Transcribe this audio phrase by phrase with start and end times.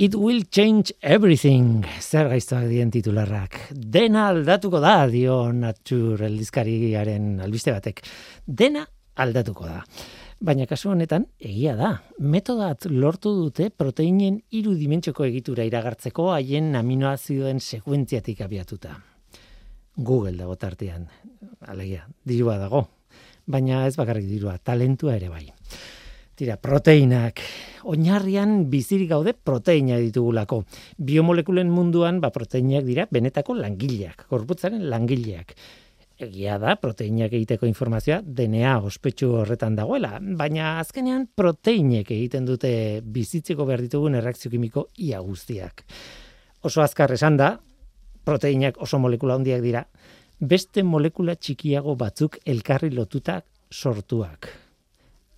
[0.00, 3.58] It will change everything, zer gaiztoak dien titularrak.
[3.68, 8.00] Dena aldatuko da, dio Nature eldizkariaren albiste batek.
[8.46, 8.86] Dena
[9.20, 9.82] aldatuko da.
[10.40, 11.92] Baina kasu honetan, egia da.
[12.16, 18.96] Metodat lortu dute proteinen hiru dimentsioko egitura iragartzeko haien aminoazidoen sekuentziatik abiatuta.
[20.00, 21.10] Google dago tartean,
[21.68, 22.86] alegia, dirua dago.
[23.44, 25.50] Baina ez bakarrik dirua, talentua ere bai.
[26.40, 27.36] Tira, proteinak.
[27.92, 30.62] Oinarrian bizirik gaude proteina ditugulako.
[30.96, 35.52] Biomolekulen munduan, ba, proteinak dira benetako langileak, korputzaren langileak.
[36.24, 42.72] Egia da, proteinak egiteko informazioa DNA ospetsu horretan dagoela, baina azkenean proteinek egiten dute
[43.04, 45.84] bizitzeko behar ditugun erreakzio kimiko ia guztiak.
[46.64, 47.50] Oso azkar esan da,
[48.24, 49.84] proteinak oso molekula handiak dira,
[50.40, 54.54] beste molekula txikiago batzuk elkarri lotuta sortuak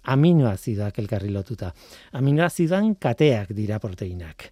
[0.02, 1.72] aminoazidoak elkarri lotuta.
[2.18, 4.48] Aminoazidoan kateak dira proteinak.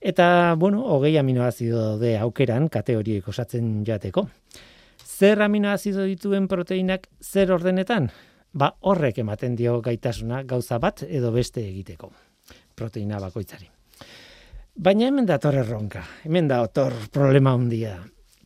[0.00, 4.28] Eta, bueno, hogei aminoazido de aukeran kate horiek osatzen jateko.
[5.04, 8.10] Zer aminoazido dituen proteinak zer ordenetan?
[8.52, 12.12] Ba, horrek ematen dio gaitasuna gauza bat edo beste egiteko.
[12.76, 13.70] Proteina bakoitzari.
[14.74, 16.02] Baina hemen dator erronka.
[16.24, 17.96] Hemen da otor problema handia.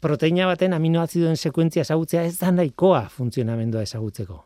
[0.00, 4.44] Proteina baten aminoazidoen sekuentzia ezagutzea ez da nahikoa funtzionamendua ezagutzeko.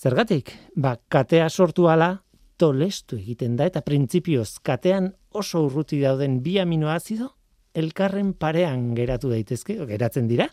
[0.00, 2.22] Zergatik, ba, katea sortu ala,
[2.56, 7.26] tolestu egiten da, eta printzipioz, katean oso urruti dauden bi aminoazido,
[7.76, 10.46] elkarren parean geratu daitezke, geratzen dira,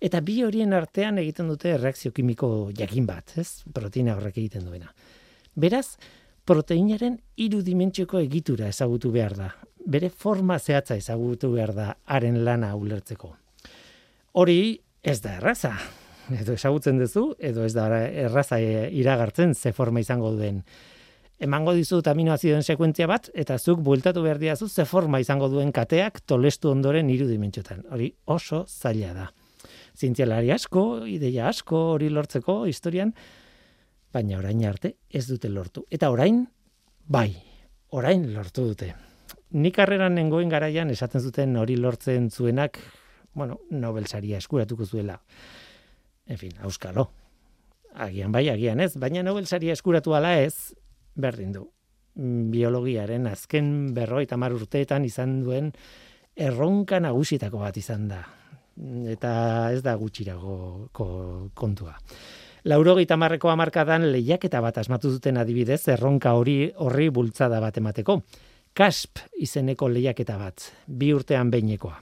[0.00, 3.60] eta bi horien artean egiten dute reakzio kimiko jakin bat, ez?
[3.76, 4.88] Proteina horrek egiten duena.
[5.52, 5.98] Beraz,
[6.48, 9.50] proteinaren hiru dimentsioko egitura ezagutu behar da.
[9.84, 13.34] Bere forma zehatza ezagutu behar da haren lana ulertzeko.
[14.40, 15.74] Hori ez da erraza,
[16.40, 20.62] edo esagutzen duzu, edo ez da erraza e, iragartzen ze forma izango duen.
[21.44, 26.20] Emango dizu aminoazidoen sekuentzia bat, eta zuk bueltatu behar diazu ze forma izango duen kateak
[26.26, 27.82] tolestu ondoren iru dimentsiotan.
[27.90, 29.30] Hori oso zaila da.
[29.98, 33.12] Zientzialari asko, ideia asko hori lortzeko historian,
[34.14, 35.84] baina orain arte ez dute lortu.
[35.90, 36.44] Eta orain,
[37.06, 37.30] bai,
[37.90, 38.94] orain lortu dute.
[39.54, 42.78] Nik karreran nengoen garaian esaten zuten hori lortzen zuenak,
[43.34, 45.18] bueno, Nobel saria eskuratuko zuela.
[46.26, 47.10] En fin, auskalo.
[47.94, 50.74] Agian bai, agian ez, baina Nobel saria eskuratu ala ez,
[51.14, 51.66] berdin du.
[52.14, 55.72] Biologiaren azken berroi tamar urteetan izan duen
[56.34, 58.22] erronka nagusitako bat izan da.
[59.10, 59.34] Eta
[59.74, 60.88] ez da gutxirago
[61.54, 61.94] kontua.
[62.64, 68.22] Laurogi tamarreko amarkadan lehiaketa bat asmatu zuten adibidez, erronka hori horri bultzada bat emateko.
[68.74, 72.00] Kasp izeneko lehiaketa bat, bi urtean behinekoa.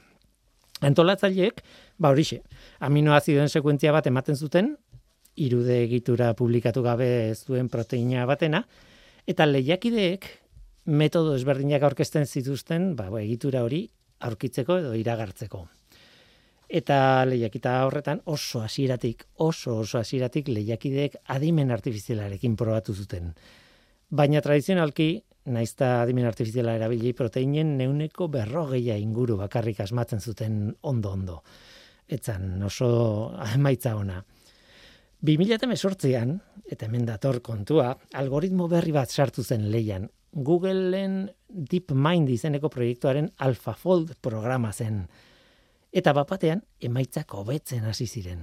[0.86, 1.60] Antolatzaileek,
[1.98, 2.42] ba horixe,
[2.80, 4.76] aminoazidoen sekuentzia bat ematen zuten,
[5.36, 8.62] irude egitura publikatu gabe zuen proteina batena,
[9.26, 10.26] eta lehiakideek
[10.86, 13.86] metodo ezberdinak aurkezten zituzten, ba, egitura hori
[14.26, 15.66] aurkitzeko edo iragartzeko.
[16.72, 23.34] Eta lehiakita horretan oso hasieratik, oso oso hasieratik lehiakideek adimen artifizialarekin probatu zuten.
[24.08, 25.10] Baina tradizionalki
[25.52, 31.42] naizta adimen artifiziala erabili proteinen neuneko berrogeia inguru bakarrik asmatzen zuten ondo-ondo.
[32.12, 32.88] Etzan oso
[33.54, 34.20] emaitza ona.
[35.22, 36.34] 2018an,
[36.66, 40.08] eta hemen dator kontua, algoritmo berri bat sartu zen leian.
[40.32, 45.04] Googleen DeepMind izeneko proiektuaren AlphaFold programa zen.
[45.92, 48.42] Eta bapatean, emaitzak hobetzen hasi ziren.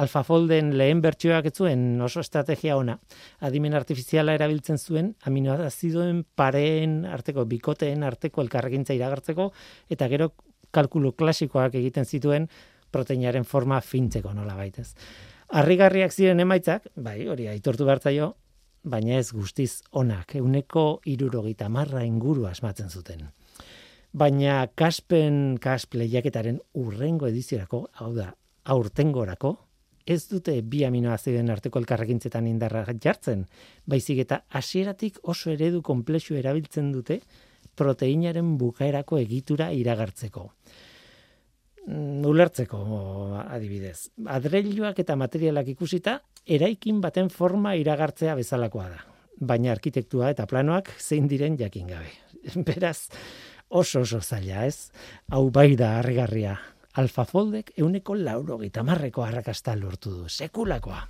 [0.00, 2.96] AlphaFolden lehen bertsioak ez zuen oso estrategia ona.
[3.44, 9.50] Adimen artifiziala erabiltzen zuen aminoazidoen pareen arteko bikoteen arteko elkarregintza iragartzeko
[9.90, 10.30] eta gero
[10.70, 12.46] kalkulu klasikoak egiten zituen
[12.90, 14.94] proteinaren forma fintzeko nola baitez.
[15.50, 18.34] Arrigarriak ziren emaitzak, bai, hori aitortu bertzaio,
[18.82, 23.26] baina ez guztiz onak, euneko irurogita marra inguru asmatzen zuten.
[24.12, 28.32] Baina kaspen kasp lehiaketaren urrengo ediziorako, hau da,
[28.64, 29.56] aurtengorako,
[30.06, 33.44] ez dute bi aminoaziden arteko elkarrekintzetan indarra jartzen,
[33.86, 37.20] baizik eta hasieratik oso eredu komplexu erabiltzen dute
[37.76, 40.50] proteinaren bukaerako egitura iragartzeko.
[41.90, 42.80] Mm, ulertzeko
[43.42, 44.10] adibidez.
[44.30, 49.00] Adreiluak eta materialak ikusita, eraikin baten forma iragartzea bezalakoa da.
[49.40, 52.12] Baina arkitektua eta planoak zein diren jakin gabe.
[52.68, 53.08] Beraz,
[53.68, 54.90] oso oso zaila ez,
[55.32, 56.58] hau bai da harrigarria
[57.00, 61.02] alfafoldek euneko lauro gitamarreko arrakasta lortu du, sekulakoa.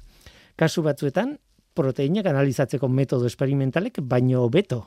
[0.56, 1.37] Kasu batzuetan,
[1.75, 4.81] proteinak analizatzeko metodo esperimentalek baino hobeto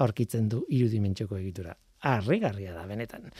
[0.00, 1.74] aurkitzen du irudimentxoko egitura.
[2.10, 3.30] Arregarria da, benetan.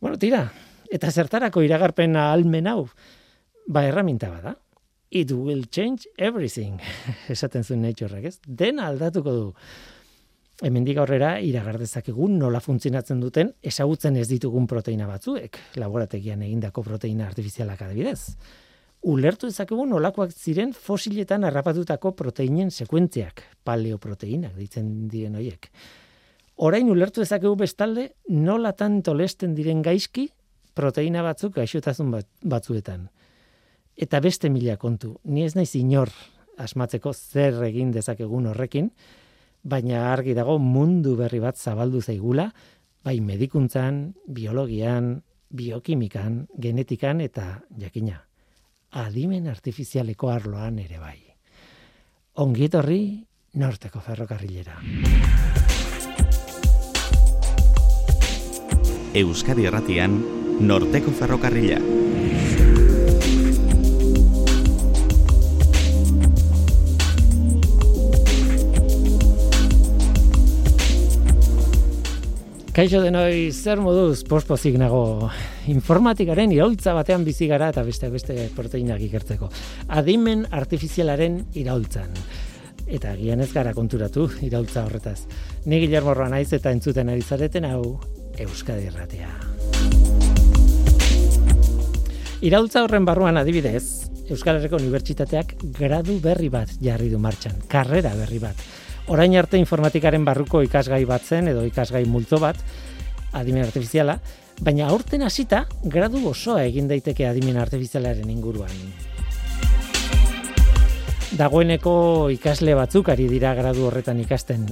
[0.00, 0.46] Bueno, tira,
[0.90, 2.88] eta zertarako iragarpen almen hau,
[3.66, 4.56] ba erraminta bada.
[5.10, 6.78] It will change everything,
[7.28, 8.38] esaten zuen nature ez?
[8.46, 9.48] Dena aldatuko du.
[10.60, 17.80] hemendik aurrera iragardezakegu nola funtzionatzen duten ezagutzen ez ditugun proteina batzuek, laborategian egindako proteina artifizialak
[17.86, 18.36] adibidez.
[19.08, 25.70] Ulertu dezakegu nolakoak ziren fosiletan harrapatutako proteinen sekuentziak, paleoproteinak ditzen diren hoiek.
[26.60, 30.28] Orain ulertu dezakegu bestalde nolatan tolesten diren gaizki
[30.80, 33.08] proteina batzuk gaixotasun bat, batzuetan.
[34.00, 36.12] Eta beste mila kontu, ni ez naiz inor
[36.60, 38.90] asmatzeko zer egin dezakegun horrekin,
[39.62, 42.50] baina argi dago mundu berri bat zabaldu zaigula,
[43.04, 45.18] bai medikuntzan, biologian,
[45.50, 48.22] biokimikan, genetikan eta jakina.
[49.00, 51.18] Adimen artifizialeko arloan ere bai.
[52.40, 53.02] Ongietorri
[53.60, 54.80] norteko ferrokarrilera.
[59.20, 61.80] Euskadi Erratian, norteko ferrokarrila.
[72.70, 75.28] Kaixo denoi zer moduz pospozik nago
[75.68, 79.50] informatikaren iraultza batean bizi gara eta beste beste proteinak ikertzeko.
[80.00, 82.14] Adimen artifizialaren iraultzan.
[82.86, 85.24] Eta gian ez gara konturatu iraultza horretaz.
[85.66, 87.98] Ni Guillermo naiz eta entzuten ari zareten hau
[88.38, 89.59] Euskadi Erratea.
[92.40, 98.38] Iraultza horren barruan adibidez, Euskal Herriko Unibertsitateak gradu berri bat jarri du martxan, karrera berri
[98.40, 98.56] bat
[99.10, 102.56] orain arte informatikaren barruko ikasgai bat zen edo ikasgai multo bat
[103.36, 104.16] adimen artifiziala,
[104.62, 108.72] baina aurten hasita gradu osoa egin daiteke adimen artifizialaren inguruan.
[111.36, 111.92] Dagoeneko
[112.34, 114.64] ikasle batzuk ari dira gradu horretan ikasten.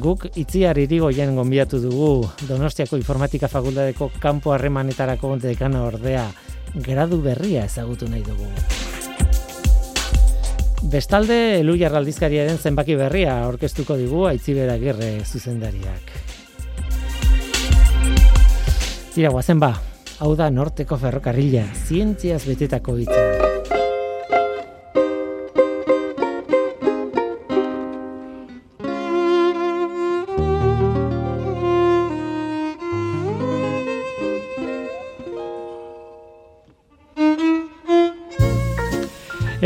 [0.00, 6.24] Guk itziar irigoien gonbiatu dugu Donostiako Informatika Fakultadeko kanpo harremanetarako dekana ordea
[6.74, 8.48] gradu berria ezagutu nahi dugu.
[10.86, 16.14] Bestalde, Elu Jarraldizkariaren zenbaki berria aurkeztuko digu aitzibera gerre zuzendariak.
[19.16, 19.72] Tira, guazen ba,
[20.20, 23.45] hau da norteko ferrokarrila, zientziaz betetako hitza.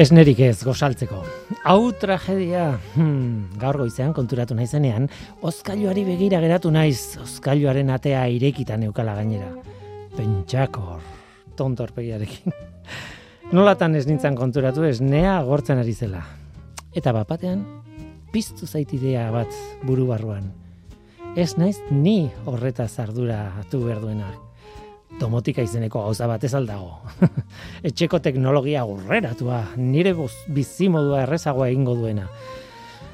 [0.00, 1.18] Esnerik ez gozaltzeko.
[1.68, 5.10] Hau tragedia, hmm, gaur goizean konturatu naizenean,
[5.44, 9.50] ozkailuari begira geratu naiz, ozkailuaren atea irekitan eukala gainera.
[10.16, 11.04] Pentsakor,
[11.60, 12.56] tontorpegiarekin.
[13.56, 16.24] Nolatan ez nintzen konturatu ez nea agortzen ari zela.
[16.96, 17.66] Eta bapatean,
[18.32, 19.52] piztu zaitidea bat
[19.84, 20.48] buru barruan.
[21.36, 24.49] Ez naiz ni horretaz ardura atu berduenak
[25.18, 27.00] domotika izeneko gauza bat ez aldago.
[27.88, 30.14] Etxeko teknologia aurreratua, nire
[30.48, 32.28] bizimodua errezagoa egingo duena.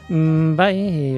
[0.08, 0.76] Mm, bai,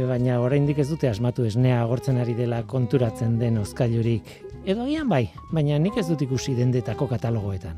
[0.08, 4.30] baina oraindik ez dute asmatu esnea agortzen ari dela konturatzen den ozkailurik.
[4.64, 7.76] Edo agian bai, baina nik ez dut ikusi dendetako katalogoetan.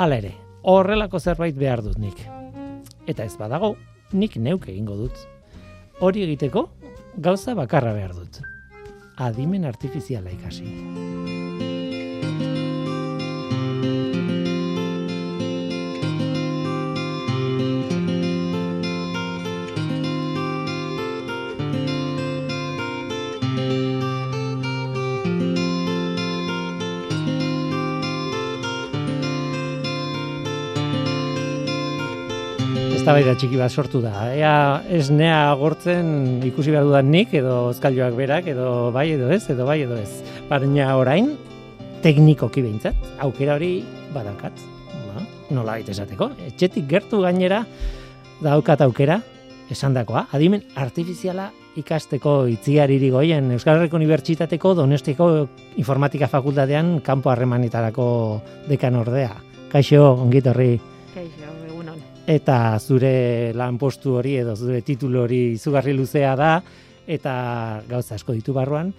[0.00, 0.32] Hala ere,
[0.62, 2.22] horrelako zerbait behar dut nik.
[3.06, 3.74] Eta ez badago,
[4.12, 5.26] nik neuk egingo dut.
[6.00, 6.68] Hori egiteko,
[7.16, 8.40] gauza bakarra behar dut.
[9.20, 10.64] Adimen artifiziala ikasi.
[33.02, 34.12] Eztabaida txiki bat sortu da.
[34.30, 39.66] Ea esnea agortzen ikusi behar dudan nik, edo ezkailuak berak, edo bai edo ez, edo
[39.66, 40.20] bai edo ez.
[40.46, 41.32] Baina orain,
[42.04, 43.72] teknikoki behintzat, aukera hori
[44.14, 44.62] badakat.
[45.08, 46.28] Ba, nola baita esateko.
[46.46, 47.64] Etxetik gertu gainera,
[48.38, 49.18] daukat aukera,
[49.72, 51.48] esan dakoa, adimen artifiziala
[51.82, 55.32] ikasteko itziariri goien Euskal Herriko Unibertsitateko Donostiko
[55.82, 58.06] Informatika Fakultatean kanpo harremanetarako
[58.70, 59.34] dekan ordea.
[59.74, 60.76] Kaixo, ongitorri.
[61.16, 61.61] Kaixo
[62.26, 66.52] eta zure lanpostu hori edo zure titulu hori izugarri luzea da
[67.06, 68.92] eta gauza asko ditu barruan,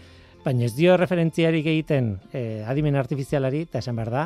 [0.44, 4.26] baina ez dio referentziarik egiten eh, adimen artifizialari eta esan behar da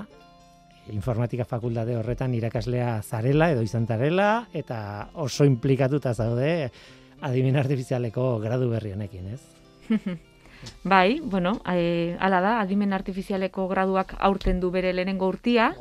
[0.93, 6.71] informatika fakultate horretan irakaslea zarela edo izan zarela eta oso implikatuta zaude
[7.21, 9.41] adimen artifizialeko gradu berri honekin, ez?
[10.83, 15.71] Bai, bueno, e, ala da, adimen artifizialeko graduak aurten du bere lehenengo urtia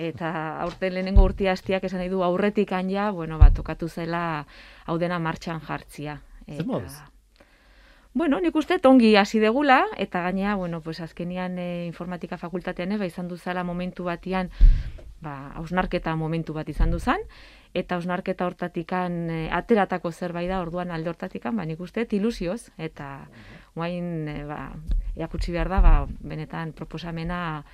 [0.00, 0.32] eta
[0.64, 4.46] aurten lehenengo urti hastiak esan nahi du aurretik ja, bueno, bat tokatu zela
[4.86, 6.20] hau dena martxan jartzia.
[6.46, 6.64] Eta,
[8.12, 13.06] Bueno, nik uste tongi hasi degula, eta gainea, bueno, pues azkenian e, informatika fakultatean eba
[13.06, 14.50] izan duzala momentu batian,
[15.22, 17.22] ba, hausnarketa momentu bat izan duzan,
[17.74, 23.28] eta osnarketa hortatikan e, ateratako zerbait da orduan alde hortatikan, ba nik uste ilusioz eta
[23.76, 24.72] guain e, ba
[25.14, 27.64] erakutsi behar da ba benetan proposamena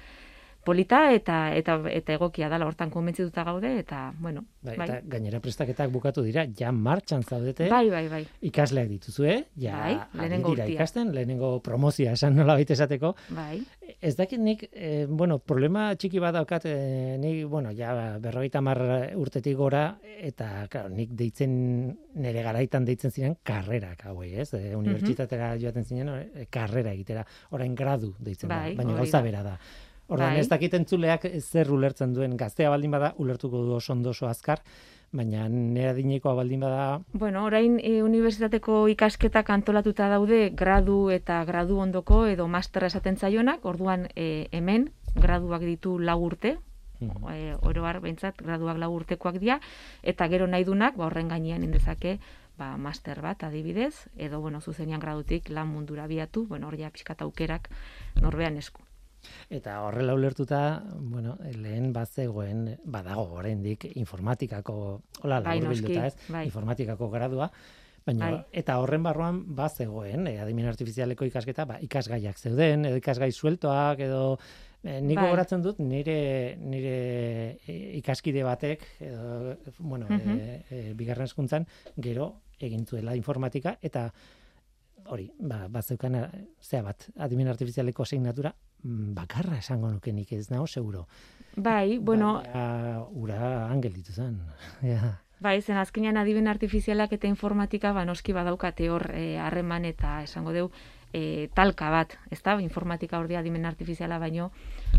[0.66, 4.86] polita eta eta eta egokia dala hortan konbentzituta gaude eta bueno bai, bai.
[4.88, 7.68] eta gainera prestaketak bukatu dira ja martxan zaudete.
[7.70, 8.22] Bai bai bai.
[8.50, 9.38] Ikasleak dituzu eh?
[9.62, 13.14] Ja bai, lehenengo urtia ikasten lehenengo promozia esan nola baita esateko.
[13.36, 13.60] Bai.
[14.00, 19.56] Ez dakit nik eh, bueno problema txiki bat daukat eh, ni bueno ja 50 urtetik
[19.56, 21.54] gora eta claro nik deitzen
[22.16, 24.50] nere garaitan deitzen ziren karrerak hauei ez?
[24.58, 27.26] Eh, unibertsitatera joaten zinen eh, karrera egitera.
[27.54, 29.58] Orain gradu deitzen bai, da baina gauza bera da
[30.08, 30.40] Ordan bai.
[30.40, 32.36] ez dakit entzuleak zer ulertzen duen.
[32.36, 34.62] Gaztea baldin bada ulertuko du oso ondoso azkar,
[35.12, 37.00] baina nera dinekoa baldin bada...
[37.12, 43.64] Bueno, orain e, unibertsitateko ikasketak antolatuta daude gradu eta gradu ondoko edo masterra esaten zaionak,
[43.64, 46.56] orduan e, hemen graduak ditu lau urte,
[47.00, 49.58] mm e, oro har behintzat graduak lau urtekoak dira,
[50.02, 52.18] eta gero nahi dunak, ba, horren gainean indezake,
[52.56, 57.22] ba, master bat adibidez, edo bueno, zuzenian gradutik lan mundura biatu, bueno, hor ja pixkat
[57.26, 57.68] aukerak
[58.22, 58.85] norbean esku.
[59.50, 64.76] Eta horrela ulertuta, bueno, lehen bat zegoen, badago oraindik informatikako,
[65.22, 66.44] hola, bai, bilduta ez, bai.
[66.48, 67.50] informatikako gradua,
[68.06, 68.40] baina, bai.
[68.62, 74.02] eta horren barruan bat zegoen, e, adimen artifizialeko ikasketa, ba, ikasgaiak zeuden, edo ikasgai sueltoak,
[74.08, 74.22] edo
[74.82, 75.30] e, niko bai.
[75.36, 76.18] goratzen dut, nire,
[76.58, 76.96] nire
[77.62, 80.94] e, ikaskide batek, edo, bueno, uh -huh.
[80.94, 81.66] bigarren eskuntzan,
[81.96, 84.10] gero egintzuela informatika, eta
[85.06, 86.16] hori, ba, bat zeukan,
[86.60, 91.06] zea bat, adimen artifizialeko asignatura, Mm, bakarra esango nuke nik ez nago seguro.
[91.56, 92.42] Bai, bueno,
[93.12, 94.40] ura angel ditu zen.
[94.82, 95.20] ja.
[95.40, 100.52] Bai, zen azkenean adiben artifizialak eta informatika ba noski badaukate hor eh, harreman eta esango
[100.52, 100.70] deu
[101.12, 102.56] e, talka bat, ezta?
[102.60, 104.50] Informatika hor adimen artifiziala baino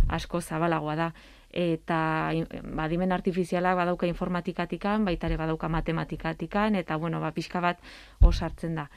[0.08, 1.14] asko zabalagoa da
[1.52, 2.34] eta
[2.76, 7.80] ba adimen artifizialak badauka informatikatikan, baita ere badauka matematikatikan eta bueno, ba pixka bat
[8.22, 8.90] osartzen da.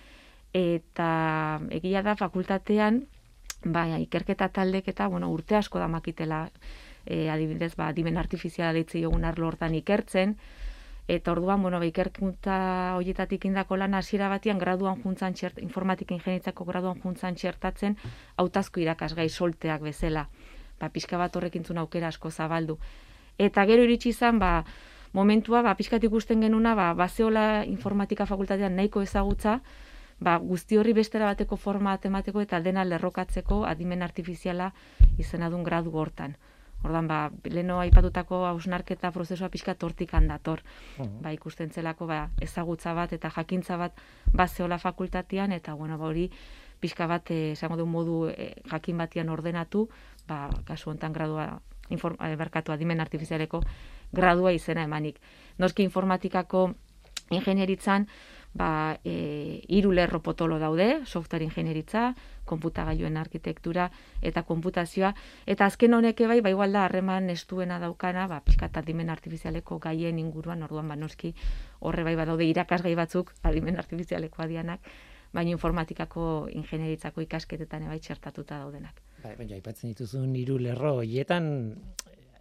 [0.52, 3.06] Eta egia da fakultatean
[3.64, 6.48] bai, ikerketa taldek eta, bueno, urte asko da makitela,
[7.04, 10.36] e, adibidez, ba, dimen artifiziala deitze jogun arlo hortan ikertzen,
[11.08, 12.56] eta orduan, bueno, ba, ikerkuntza
[12.96, 17.96] horietatik indako lan hasiera batian, graduan juntzan txert, informatika ingenitzako graduan juntzan txertatzen,
[18.36, 20.28] hautazko irakasgai solteak bezala,
[20.80, 22.78] ba, pixka bat horrekin aukera asko zabaldu.
[23.38, 24.64] Eta gero iritsi izan, ba,
[25.12, 29.60] momentua, ba, pixkat ikusten genuna, ba, bazeola informatika fakultatean nahiko ezagutza,
[30.20, 34.72] ba, guzti horri bestera bateko forma emateko eta dena lerrokatzeko adimen artifiziala
[35.18, 36.36] izena duen gradu hortan.
[36.84, 40.62] Ordan ba, leno aipatutako hausnarketa prozesua pixka tortik handator.
[41.20, 44.00] Ba, ikusten zelako ba, ezagutza bat eta jakintza bat
[44.32, 46.30] bazeola fakultatian eta bueno, ba, hori
[46.80, 49.88] pixka bat eh, esango du modu eh, jakin batian ordenatu,
[50.28, 51.60] ba, kasu hontan gradua
[51.90, 53.60] inform, eh, berkatu adimen artifizialeko
[54.12, 55.20] gradua izena emanik.
[55.58, 56.70] Noski informatikako
[57.30, 58.08] ingenieritzan,
[58.54, 62.14] ba, e, iru lerro potolo daude, software ingenieritza,
[62.45, 63.90] konputagailuen arkitektura
[64.23, 65.12] eta konputazioa,
[65.47, 70.19] eta azken honek bai, ba, igual da, harreman estuena daukana, ba, pixkat adimen artifizialeko gaien
[70.19, 71.35] inguruan, orduan, ba, noski,
[71.78, 74.90] horre bai, badaude irakasgai batzuk, adimen artifizialeko adianak,
[75.33, 78.99] baina informatikako ingenieritzako ikasketetan ebai txertatuta daudenak.
[79.23, 81.76] Bai, baina aipatzen dituzun hiru lerro hoietan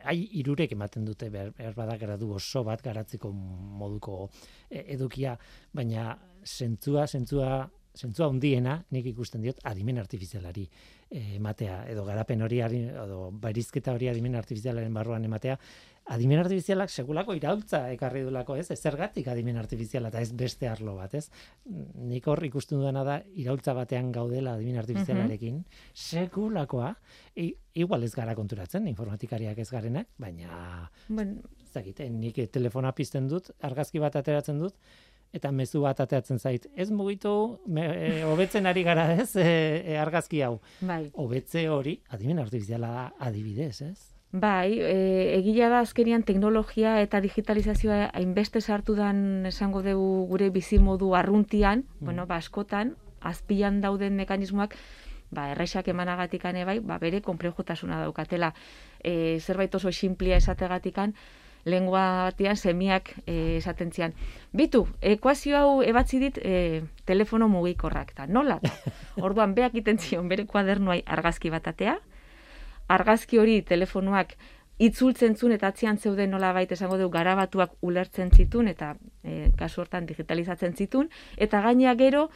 [0.04, 4.30] ai irurek ematen dute behar, behar bada gradu oso bat garatzeko moduko
[4.70, 5.36] e, edukia,
[5.74, 6.14] baina
[6.46, 10.66] zentzua, zentzua, zentzua hundiena, nik ikusten diot, adimen artifizialari
[11.10, 15.58] e, ematea, edo garapen hori, edo barizketa hori adimen artifizialaren barruan ematea,
[16.10, 18.70] adimen artifizialak segulako iraultza ekarri dulako, ez?
[18.74, 21.28] Ez zergatik adimen artifiziala eta ez beste arlo bat, ez?
[22.10, 26.94] Nik hor ikusten duena da iraultza batean gaudela adimen artifizialarekin, mm segulakoa,
[27.78, 31.44] igual ez gara konturatzen, informatikariak ez garenak, baina bueno.
[31.74, 34.78] zakite, nik telefona pizten dut, argazki bat ateratzen dut,
[35.34, 36.68] eta mezu bat ateratzen zait.
[36.76, 37.34] Ez mugitu,
[37.70, 39.50] e, hobetzen ari gara ez, e,
[39.84, 40.56] e, argazki hau.
[40.82, 41.04] Bai.
[41.14, 44.19] Hobetze hori, adimen artifiziala adibidez, ez?
[44.32, 51.16] Bai, e, egila da azkenian teknologia eta digitalizazioa hainbeste sartu dan esango dugu gure bizimodu
[51.18, 52.06] arruntian, mm.
[52.06, 54.76] bueno, ba, askotan, azpian dauden mekanismoak,
[55.32, 58.54] ba, erreixak emanagatikan bai, ba, bere komplejotasuna daukatela.
[59.04, 61.16] E, zerbait oso simplia esategatikan,
[61.66, 64.14] lengua batian semiak e, esaten zian.
[64.54, 68.60] Bitu, ekuazio hau ebatzi dit e, telefono mugikorrak, eta nola?
[69.26, 71.98] Orduan, beak iten zion bere kuadernuai argazki batatea,
[72.90, 74.36] argazki hori telefonoak
[74.80, 78.94] itzultzen zuen eta atzian zeuden nola baita esango dugu garabatuak ulertzen zitun eta
[79.24, 82.30] e, kasu hortan digitalizatzen zitun eta gaina gero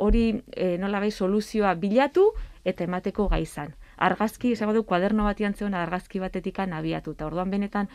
[0.00, 0.24] hori
[0.56, 2.30] e, nola bai soluzioa bilatu
[2.64, 3.74] eta emateko gaizan.
[4.00, 7.26] argazki, esango du, kuaderno batian zeon argazki batetikan abiatuta.
[7.26, 7.88] Orduan benetan,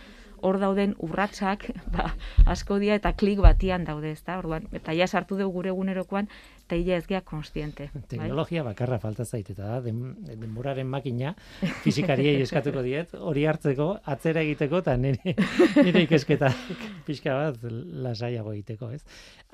[0.45, 2.11] hor dauden urratsak ba,
[2.51, 4.37] asko dia eta klik batian daude, ezta?
[4.41, 6.29] Orduan, eta ja sartu dugu gure egunerokoan
[6.65, 7.89] eta ia ez gea konstiente.
[7.93, 8.03] Bai?
[8.15, 11.35] Teknologia bakarra falta zait eta da denboraren makina
[11.83, 15.35] fizikariei eskatuko diet hori hartzeko, atzera egiteko eta nire
[15.81, 16.51] nire ikesketa
[17.07, 17.71] pixka bat
[18.07, 19.01] lasaiago egiteko, ez?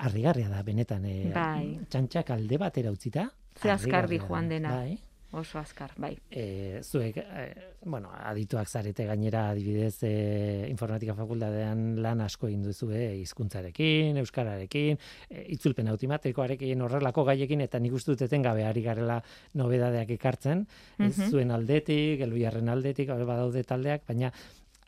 [0.07, 1.79] Arrigarria da benetan eh bai.
[1.89, 3.29] txantxak alde batera utzita.
[3.61, 4.75] Ze azkarri joan dena.
[4.79, 6.11] Bai oso azkar, bai.
[6.29, 7.43] E, zuek, e,
[7.85, 15.45] bueno, adituak zarete gainera adibidez e, informatika fakultatean lan asko egin duzu hizkuntzarekin, euskararekin, e,
[15.55, 19.21] itzulpen automatikoarekin, horrelako gaiekin eta nik uste dut gabe ari garela
[19.55, 20.65] nobedadeak ekartzen,
[20.99, 24.31] mm zuen aldetik, elbiarren aldetik, hori badaude taldeak, baina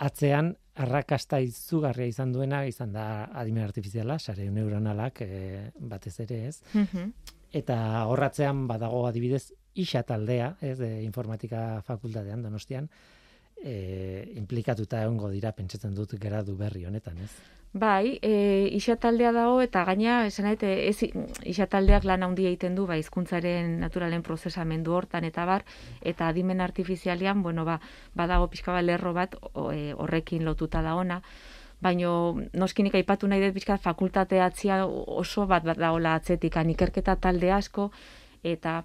[0.03, 6.59] atzean arrakasta izugarria izan duena izan da adimen artifiziala, sare neuronalak e, batez ere ez.
[6.73, 7.13] Mm
[7.53, 7.75] Eta
[8.09, 12.89] horratzean badago adibidez isa taldea, ez, de informatika fakultatean Donostian,
[13.63, 17.31] e, implikatuta egongo dira pentsatzen dut gradu berri honetan, ez?
[17.73, 20.97] Bai, e, isa taldea dago eta gaina esan ez
[21.41, 25.65] isa taldeak lan handia egiten du ba hizkuntzaren naturalen prozesamendu hortan eta bar
[26.01, 27.79] eta adimen artifizialean, bueno, ba
[28.13, 29.33] badago pixka bat lerro bat
[29.73, 31.21] e, horrekin lotuta da ona
[31.81, 32.11] baino
[32.53, 37.91] noskinik aipatu nahi dut pixka fakultateatzia oso bat bat daola atzetik ikerketa talde asko
[38.43, 38.83] eta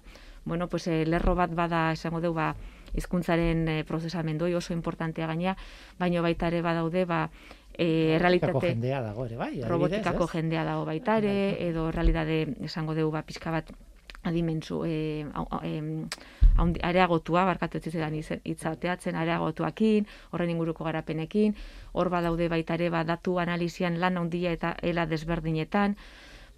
[0.49, 2.55] bueno, pues, e, lerro bat bada esango dugu ba,
[2.97, 5.55] hizkuntzaren e, prozesamendoi oso importantea gaina,
[5.99, 7.29] baino baita ere badaude ba,
[7.77, 11.35] e, realitate jendea dago ere bai, robotikako jendea dago baita ere,
[11.69, 13.69] edo realidade esango dugu ba, pixka bat
[14.27, 15.25] adimentzu e,
[16.83, 21.55] areagotua, barkatu ez zidan itzateatzen areagotuakin, horren inguruko garapenekin,
[21.93, 25.95] hor badaude baita ere ba, datu analizian lan handia eta ela desberdinetan,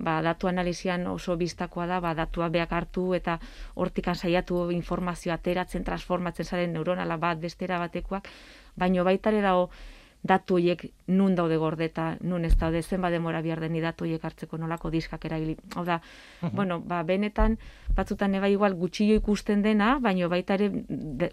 [0.02, 3.38] ba, datu analizian oso biztakoa da, ba, datua beak hartu eta
[3.76, 8.30] hortikan saiatu informazioa ateratzen, transformatzen zaren neuronala bat bestera batekoak,
[8.76, 9.70] baino baitare dago
[10.24, 14.58] datu horiek nun daude gordeta, nun ez daude zenba demora bihar deni datu horiek hartzeko
[14.62, 15.58] nolako diskak erabili.
[15.76, 16.02] Hau da,
[16.54, 17.58] bueno, ba, benetan,
[17.98, 20.70] batzutan eba igual gutxillo ikusten dena, baino baita ere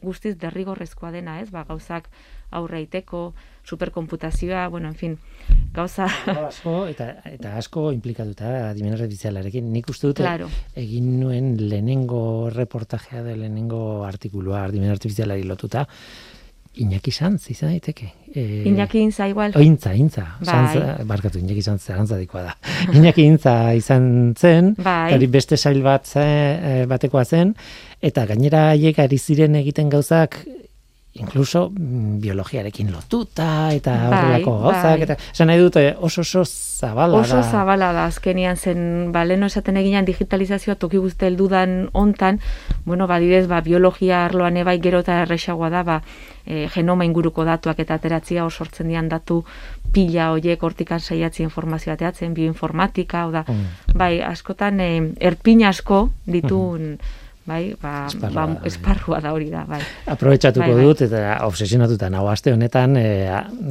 [0.02, 1.50] guztiz derrigorrezkoa dena, ez?
[1.52, 2.08] Ba, gauzak
[2.50, 3.34] aurreiteko,
[3.68, 5.18] superkomputazioa, bueno, en fin,
[5.76, 6.08] gauza...
[6.46, 9.68] asko, eta, eta asko implikatuta adimen artifizialarekin.
[9.72, 10.24] Nik uste dute
[10.80, 15.84] egin nuen lehenengo reportajea de lehenengo artikulua adimen artifizialari lotuta,
[16.76, 18.12] Iñaki Sanz, izan daiteke.
[18.34, 19.52] E, Iñaki Inza, igual.
[19.56, 20.26] O, Intza, Intza.
[20.44, 21.04] Bai.
[21.04, 22.56] barkatu, Iñaki Sanz, zerantza dikoa da.
[22.98, 25.26] Iñaki Intza izan zen, bai.
[25.26, 27.54] beste sail bat ze, e, batekoa zen,
[28.00, 30.44] eta gainera haiek ari ziren egiten gauzak
[31.14, 35.02] incluso mm, biologiarekin lotuta eta bai, horrelako gauzak bai.
[35.06, 37.42] eta esan nahi dute oso oso zabala oso da.
[37.42, 42.40] zabala da azkenian zen ba leno esaten eginan digitalizazioa toki guzti heldudan hontan
[42.84, 46.02] bueno badidez ba biologia arloan ebai gero eta erresagoa da ba
[46.46, 49.44] e, genoma inguruko datuak eta ateratzia oso sortzen dian datu
[49.92, 53.94] pila hoiek hortikan saiatzi informazioa teatzen bioinformatika o da mm.
[53.94, 54.90] bai askotan e,
[55.20, 59.80] erpin asko ditun mm bai, ba, esparrua, ba, esparrua da hori da, bai.
[60.12, 60.86] Aprobetxatuko bai, bai.
[60.86, 63.08] dut, eta obsesionatuta nago aste honetan, e,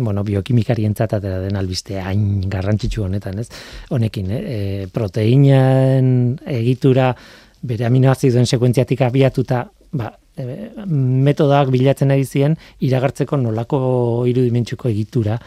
[0.01, 3.49] bueno, biokimikari entzatera den albiste hain garrantzitsu honetan, ez?
[3.93, 4.61] Honekin, e,
[4.93, 7.11] proteinen egitura
[7.67, 9.65] bere aminoaziduen sekuentziatik abiatuta,
[9.97, 12.53] ba, metodoak bilatzen ari ziren
[12.85, 13.79] iragartzeko nolako
[14.29, 15.37] irudimentsuko egitura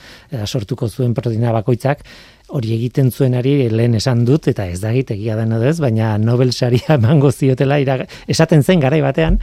[0.47, 2.03] sortuko zuen proteina bakoitzak,
[2.51, 6.97] hori egiten zuenari lehen esan dut eta ez da egia dena ez, baina Nobel saria
[6.99, 7.79] emango ziotela
[8.27, 9.39] esaten zen garai batean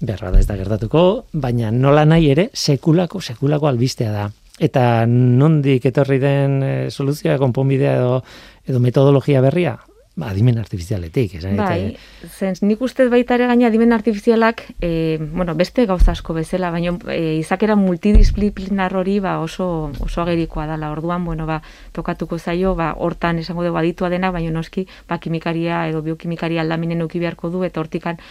[0.00, 4.28] berra da ez da gertatuko, baina nola nahi ere sekulako sekulako albistea da.
[4.60, 8.20] Eta nondik etorri den e, soluzioa konponbidea edo
[8.64, 9.78] edo metodologia berria?
[10.14, 11.34] Ba, adimen artifizialetik.
[11.40, 11.96] Esan, bai,
[12.28, 16.94] zen, nik ustez baita ere gaina adimen artifizialak, e, bueno, beste gauza asko bezala, baina
[17.10, 20.92] e, izakera multidisciplinar hori ba, oso, oso agerikoa dela.
[20.94, 21.60] Orduan, bueno, ba,
[21.92, 27.02] tokatuko zaio, ba, hortan esango dugu aditua dena, baina noski, ba, kimikaria edo biokimikaria aldaminen
[27.02, 28.22] uki beharko du, eta hortikan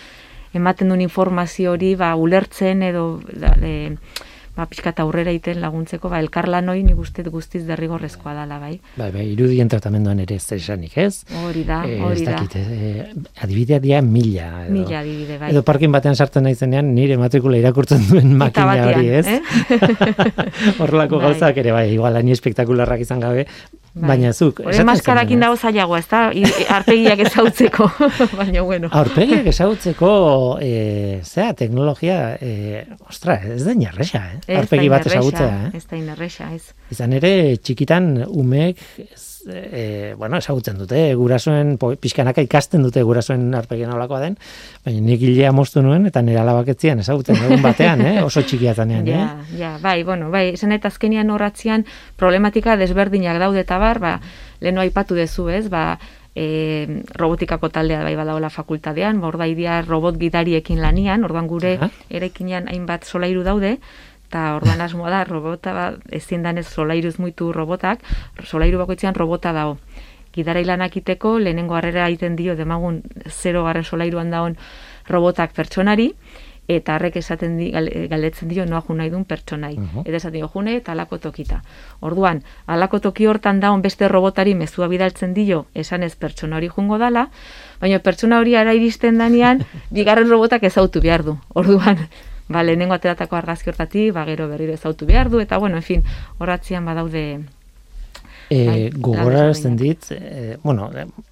[0.54, 3.08] ematen duen informazio hori, ba, ulertzen edo...
[3.34, 3.98] Da, e,
[4.56, 8.76] ba, pixka aurrera iten laguntzeko, ba, elkarlanoi nik uste guztiz derrigorrezkoa dala, bai.
[9.00, 11.24] Bai, bai, irudien tratamenduan ere ez esanik, ez?
[11.44, 12.38] Hori da, eh, hori da.
[12.62, 13.08] Eh,
[13.42, 14.66] adibidea dia mila.
[14.66, 15.52] Edo, mila adibide, bai.
[15.52, 19.28] Edo parkin batean sartzen naizenean, nire matrikula irakurtzen duen makina hori, ez?
[19.28, 19.42] Eh?
[20.82, 21.32] Horrelako bai.
[21.32, 23.48] gauzak ere, bai, igual, ni espektakularrak izan gabe,
[23.94, 24.08] Bai.
[24.10, 24.58] Baina zuk...
[24.66, 26.22] Hore maskarakin dago zailagoa, ez da?
[26.74, 27.86] Arpegiak ezautzeko,
[28.40, 28.90] baina bueno.
[28.90, 30.14] Arpegiak ezautzeko,
[30.66, 34.58] e, zera, teknologia, e, ostra, ez da inerresa, eh?
[34.64, 35.78] Arpegi bat ezautzea, eh?
[35.78, 36.74] Ez da inerresa, ez.
[36.96, 38.82] Izan ere, txikitan, umek
[39.48, 44.38] e, bueno, esagutzen dute, gurasoen, pixkanaka ikasten dute gurasoen arpegien olakoa den,
[44.86, 48.16] baina nik hilea moztu nuen, eta nire alabaketzian ezagutzen egun batean, eh?
[48.24, 49.08] oso txikiatanean.
[49.08, 49.60] Ja, eh?
[49.60, 51.86] ja, bai, bueno, bai, esan eta azkenian horratzean
[52.20, 54.18] problematika desberdinak daude eta bar, ba,
[54.64, 56.00] lehenu aipatu dezu, ez, ba,
[56.36, 61.88] e, robotikako taldea bai badaola fakultadean, ba, orda idia robot gidariekin lanian, orduan gure uh
[61.88, 62.64] -huh.
[62.68, 63.78] hainbat solairu daude,
[64.34, 68.02] eta orduan asmoa da, robota, ba, ezin danez solairuz muitu robotak,
[68.42, 69.78] solairu bakoitzean robota dago.
[70.34, 74.58] Gidara ilanak iteko, lehenengo harrera egiten dio, demagun zero garren solairuan daun
[75.06, 76.16] robotak pertsonari,
[76.66, 77.70] eta harrek esaten di,
[78.10, 79.76] galdetzen dio noa junai dun pertsonai.
[79.78, 81.62] Uh Eta esaten dio june eta alako tokita.
[82.02, 87.28] Orduan, alako toki hortan daun beste robotari mezua bidaltzen dio esanez pertsona hori jungo dala,
[87.82, 91.38] baina pertsona hori ara iristen danean, bigarren robotak ezautu behar du.
[91.54, 92.08] Orduan,
[92.54, 96.08] ba, lehenengo ateratako argazki hortati, ba, gero berriro ezautu behar du, eta, bueno, en fin,
[96.40, 97.26] horatzean badaude
[98.54, 100.90] E, bai, gogorarazten dit, e, bueno,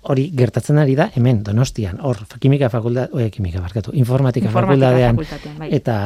[0.10, 5.20] hori gertatzen ari da hemen Donostian, hor kimika fakultate, oe, kimika barkatu, informatika, fakultatean
[5.60, 5.70] bai.
[5.76, 5.98] eta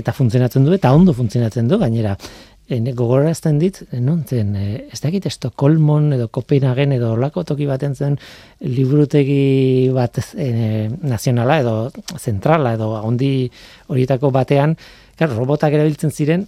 [0.00, 2.16] eta funtzionatzen du eta ondo funtzionatzen du gainera.
[2.68, 7.94] Ene gogorazten dit, non zen, e, ez dakit Estokolmon edo Kopenhagen edo lako toki baten
[7.96, 8.18] zen
[8.60, 11.76] liburutegi bat e, nazionala edo
[12.18, 13.48] zentrala edo handi
[13.88, 14.76] horietako batean,
[15.18, 16.44] Claro, robotak erabiltzen ziren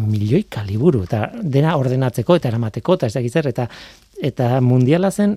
[0.00, 3.66] milioi kaliburu, eta dena ordenatzeko eta eramateko, eta ez dakiz eta
[4.24, 5.34] eta mundiala zen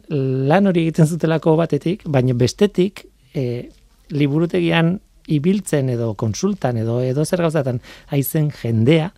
[0.48, 3.04] lan hori egiten zutelako batetik, baina bestetik
[3.36, 3.68] e,
[4.16, 4.94] liburutegian
[5.28, 7.82] ibiltzen edo konsultan edo edo zer gauzatan
[8.16, 9.12] haizen jendea,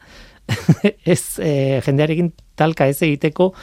[1.13, 1.53] ez e,
[1.85, 3.53] jendearekin talka ez egiteko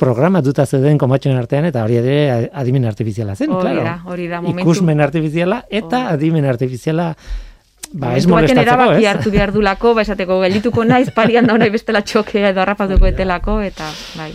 [0.00, 4.40] programa duta zeuden komatxoen artean, eta hori ere adimen artifiziala zen, hori da, hori da,
[4.40, 4.64] momentu.
[4.64, 7.10] Ikusmen artifiziala eta adimen artifiziala
[7.92, 9.04] ba, ez molestatzeko, ez?
[9.12, 13.10] hartu behar du lako, ba, esateko, geldituko naiz, parian da honai bestela txokea edo harrapatuko
[13.10, 14.32] etelako, eta, bai.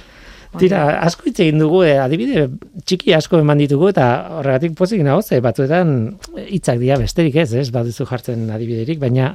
[0.55, 2.45] Tira, asko hitz egin dugu, eh, adibide,
[2.87, 4.05] txiki asko eman ditugu, eta
[4.37, 5.95] horregatik pozik nago, ze batzuetan
[6.45, 9.33] hitzak dira besterik ez, ez, baduzu jartzen adibiderik, baina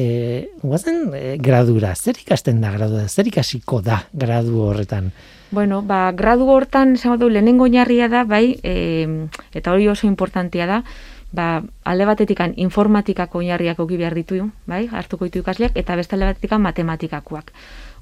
[0.00, 5.10] e, guazen e, gradura, zer ikasten da gradura, zer ikasiko da gradu horretan?
[5.50, 10.66] Bueno, ba, gradu hortan, esan du, lehenengo oinarria da, bai, e, eta hori oso importantia
[10.70, 10.80] da,
[11.36, 11.50] ba,
[11.84, 16.62] alde batetikan informatikako oinarriak ogi behar ditu, bai, hartuko ditu ikasleak, eta beste alde batetikan
[16.64, 17.52] matematikakoak.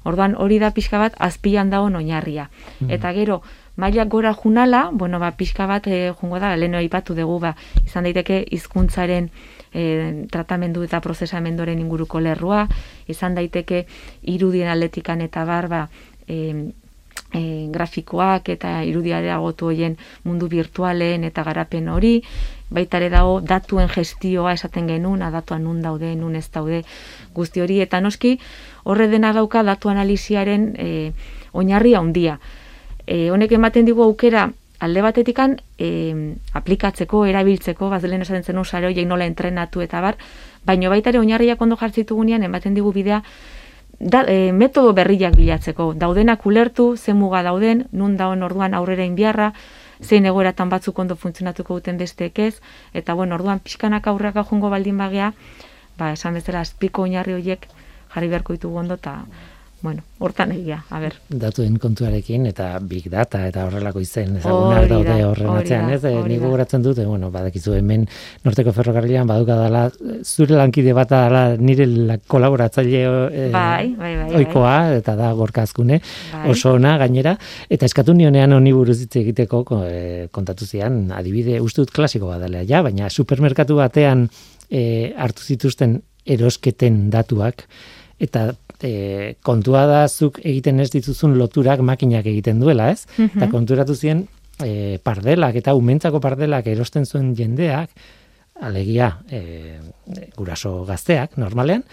[0.07, 2.47] Orduan hori da pixka bat azpian dago oinarria.
[2.79, 2.93] Mm.
[2.95, 3.41] Eta gero,
[3.75, 8.07] mailak gora junala, bueno, ba, pixka bat e, jungo da, leheno ipatu dugu, ba, izan
[8.07, 9.33] daiteke hizkuntzaren
[9.73, 12.67] e, tratamendu eta prozesamendoren inguruko lerrua,
[13.07, 13.85] izan daiteke
[14.21, 15.87] irudien atletikan eta barba,
[16.27, 16.71] e,
[17.33, 22.19] e, grafikoak eta irudiadea gotu hoien mundu virtualen eta garapen hori,
[22.69, 26.83] baita ere dago datuen gestioa esaten genuen, datuan nun daude, nun ez daude
[27.33, 28.37] guzti hori, eta noski
[28.83, 31.11] horre dena dauka datu analiziaren e,
[31.53, 32.39] oinarri handia.
[33.07, 39.07] E, honek ematen digu aukera alde batetikan e, aplikatzeko, erabiltzeko, bazelen esaten zen usare horiek
[39.07, 40.17] nola entrenatu eta bar,
[40.65, 43.21] baino baita ere oinarriak ondo jartzitugunean ematen digu bidea
[43.99, 45.93] da, e, metodo berriak bilatzeko.
[45.99, 49.51] Daudenak ulertu, zen muga dauden, nun dauen orduan aurrera inbiarra,
[50.01, 52.53] zein egoeratan batzuk ondo funtzionatuko duten besteek ez,
[52.93, 55.33] eta bueno, orduan pixkanak aurraka jungo baldin bagea,
[55.99, 57.67] ba, esan bezala, azpiko oinarri horiek
[58.13, 59.25] jarri beharko ditugu ondo, eta
[59.81, 61.13] bueno, hortan egia, a ber.
[61.29, 66.01] Datuen kontuarekin eta big data eta horrelako izen ezagunak daude horren atzean, ez?
[66.03, 68.03] E, Ni gogoratzen dute, bueno, badakizu hemen
[68.43, 69.85] Norteko Ferrokarrilan baduka dela
[70.23, 76.01] zure lankide bat dela nire la kolaboratzaile e, bai, bai, bai, oikoa eta da gorkazkune
[76.01, 76.43] bai.
[76.51, 77.37] oso ona gainera
[77.69, 79.63] eta eskatu nionean honi buruz hitz egiteko
[80.35, 84.27] kontatu zian adibide ustut klasiko badalea ja, baina supermerkatu batean
[84.69, 87.63] e, hartu zituzten erosketen datuak
[88.19, 88.49] eta
[88.83, 93.05] e, kontua da zuk egiten ez dituzun loturak makinak egiten duela, ez?
[93.17, 94.25] Mm Eta konturatu zien
[94.63, 97.89] e, pardelak eta umentzako pardelak erosten zuen jendeak,
[98.61, 99.79] alegia e,
[100.35, 101.83] guraso gazteak, normalean,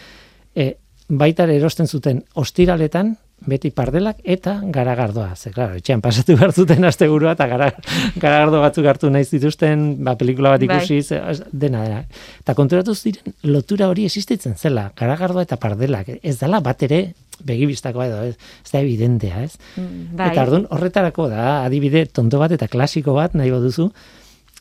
[0.54, 0.74] e,
[1.08, 5.34] baitar erosten zuten ostiraletan beti pardelak eta garagardoa.
[5.36, 7.70] Ze, claro, etxean pasatu behar zuten astegurua eta gara,
[8.16, 10.80] garagardo batzuk hartu nahi zituzten, ba, pelikula bat bai.
[10.80, 11.36] ikusi, bai.
[11.52, 12.02] dena, dena.
[12.42, 16.12] Eta konturatu ziren, lotura hori existitzen zela, garagardoa eta pardelak.
[16.22, 17.00] Ez dela bat ere
[17.46, 19.56] begibistako edo, ez, ez da evidentea, ez?
[19.76, 20.30] Mm, bai.
[20.32, 23.90] Eta ardun, horretarako da, adibide tonto bat eta klasiko bat nahi duzu,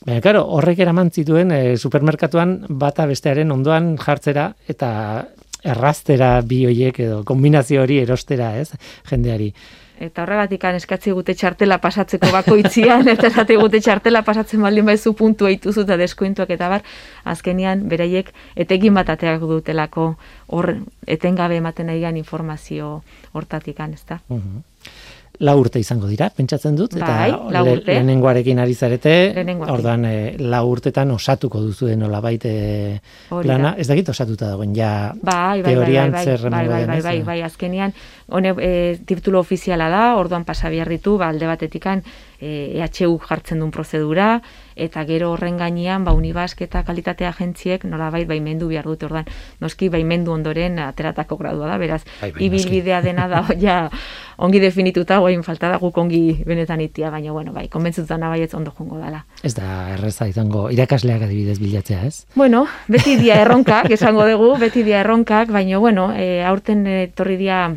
[0.05, 4.89] Baina, karo, horrek eraman zituen e, supermerkatuan bata bestearen ondoan jartzera eta
[5.65, 8.71] errastera bi hoiek edo kombinazio hori erostera, ez,
[9.09, 9.51] jendeari.
[9.95, 15.51] Eta horregatik eskatzi gute txartela pasatzeko bakoitzian, eta esate gute txartela pasatzen baldin baizu puntua
[15.53, 16.83] ituzu eta deskointuak eta bar,
[17.23, 20.15] azkenian beraiek etekin bat ateak dutelako
[20.47, 20.73] hor
[21.07, 24.19] etengabe ematen nahi informazio hortatik, ez da?
[25.39, 29.15] La urte izango dira, pentsatzen dut, eta bai, le, lehenengoarekin ari zarete,
[29.67, 32.53] orduan e, la urtetan osatuko duzu nola baite
[33.29, 37.01] plana, ez dakit osatuta dagoen, ja bai, bai, teorian bai, bai, zer bai, bai, bai,
[37.01, 37.95] bai, bai, azkenian,
[38.31, 38.71] hone e,
[39.05, 42.03] titulo ofiziala da, orduan pasabiarritu, ba, alde batetikan,
[42.39, 44.41] e, EHU jartzen duen prozedura,
[44.75, 49.29] eta gero horren gainean, ba, unibask eta kalitatea agentziek nolabait baimendu behar dute, ordan,
[49.63, 53.77] noski baimendu ondoren ateratako gradua da, beraz, bai, bai, ibilbidea dena da, ja,
[54.37, 58.73] ongi definituta, guain falta da guk ongi benetan itia, baina, bueno, bai, konbentzutan ez ondo
[58.77, 59.25] jongo dela.
[59.43, 62.25] Ez da, erreza izango, irakasleak adibidez bilatzea, ez?
[62.35, 67.75] Bueno, beti dia erronkak, esango dugu, beti dia erronkak, baina, bueno, e, aurten etorri dia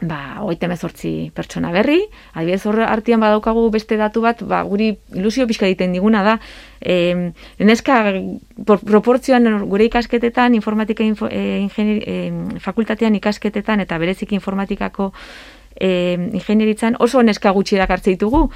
[0.00, 1.98] ba, oite mezortzi pertsona berri,
[2.32, 6.36] adibidez hor artian badaukagu beste datu bat, ba, guri ilusio pixka egiten diguna da,
[6.80, 8.00] e, neska
[8.64, 11.68] proportzioan gure ikasketetan, informatika info, e,
[12.60, 15.12] fakultatean ikasketetan eta berezik informatikako
[15.76, 18.48] e, ingenieritzan oso neska gutxi dakartze ditugu,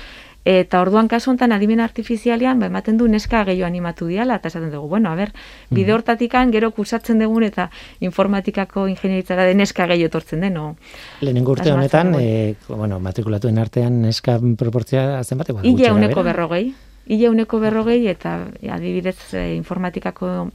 [0.44, 4.70] Eta orduan kasu hontan adimen artifizialean ba ematen du neska gehiago animatu diala eta esaten
[4.70, 5.32] dugu, bueno, a ber,
[5.70, 5.94] bide mhm.
[5.94, 10.76] hortatikan gero kursatzen dugun eta informatikako ingenieritzara de neska gehiago etortzen den, no.
[11.20, 16.74] Lehenengo urte honetan, eh, bueno, matrikulatuen artean neska proportzia zenbat igual Ile uneko berrogei.
[17.06, 18.36] Ile uneko berrogei eta
[18.72, 20.50] adibidez eh, informatikako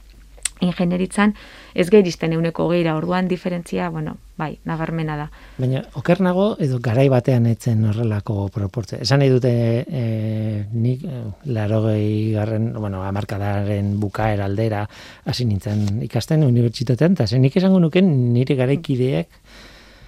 [0.60, 1.34] ingenieritzan
[1.74, 5.28] ez geiristen euneko geira, orduan diferentzia, bueno, bai, nabarmena da.
[5.58, 9.00] Baina, oker nago, edo garai batean etzen horrelako proportzia.
[9.04, 9.52] Esan nahi dute,
[9.86, 10.04] e,
[10.72, 11.22] nik, e,
[11.54, 14.86] laro garren, bueno, amarkadaren bukaer aldera,
[15.24, 19.42] hasi nintzen ikasten unibertsitatean, eta nik esango nuken nire garaikideek,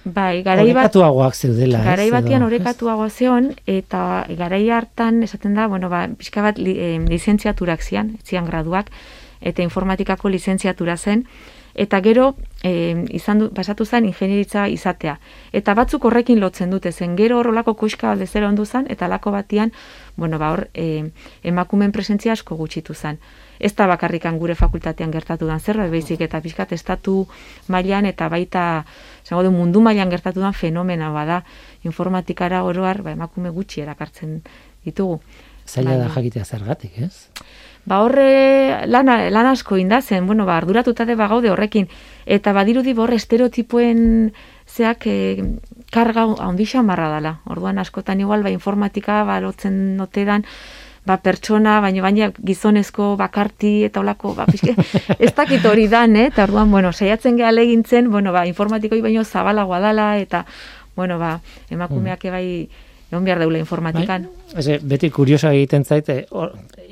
[0.03, 0.91] Bai, garai bat
[1.31, 6.75] zeudela, Garai batean orekatuagoa zeon eta garai hartan esaten da, bueno, ba, pixka bat li,
[6.75, 8.91] eh, lizentziaturak zian, zian graduak,
[9.43, 11.27] eta informatikako lizentziatura zen,
[11.73, 15.17] eta gero e, izan du, pasatu zen ingenieritza izatea.
[15.51, 19.73] Eta batzuk horrekin lotzen dute zen, gero horrelako kuska dezera ondu zen, eta lako batian,
[20.15, 21.09] bueno, ba hor, e,
[21.43, 23.19] emakumen presentzia asko gutxitu zen.
[23.59, 27.27] Ez da bakarrikan gure fakultatean gertatu dan zerbait, baizik eta pixkat estatu
[27.67, 28.85] mailan eta baita,
[29.25, 31.43] zango du, mundu mailan gertatu dan fenomena bada,
[31.83, 34.41] informatikara oroar, ba, emakume gutxi erakartzen
[34.85, 35.19] ditugu.
[35.65, 37.29] Zaila da jakitea zergatik, ez?
[37.85, 41.89] Ba horre lan, lan asko indazen, bueno, ba, arduratuta de bagaude horrekin,
[42.25, 44.31] eta badirudi borre estereotipoen
[44.67, 45.17] zeak e,
[45.91, 47.39] karga ondisa marra dela.
[47.45, 50.45] Orduan askotan igual, ba, informatika, ba, lotzen notedan,
[51.05, 54.75] ba, pertsona, baina baina gizonezko bakarti eta olako, ba, pixke,
[55.19, 56.29] ez dakit hori dan, eh?
[56.31, 60.45] eta orduan, bueno, saiatzen geha legintzen, bueno, ba, informatikoi baino zabalagoa dala, eta,
[60.95, 62.29] bueno, ba, emakumeak mm.
[63.13, 64.27] Egon behar daula informatikan.
[64.53, 64.77] Bai?
[64.81, 66.23] beti kurioso egiten zaite,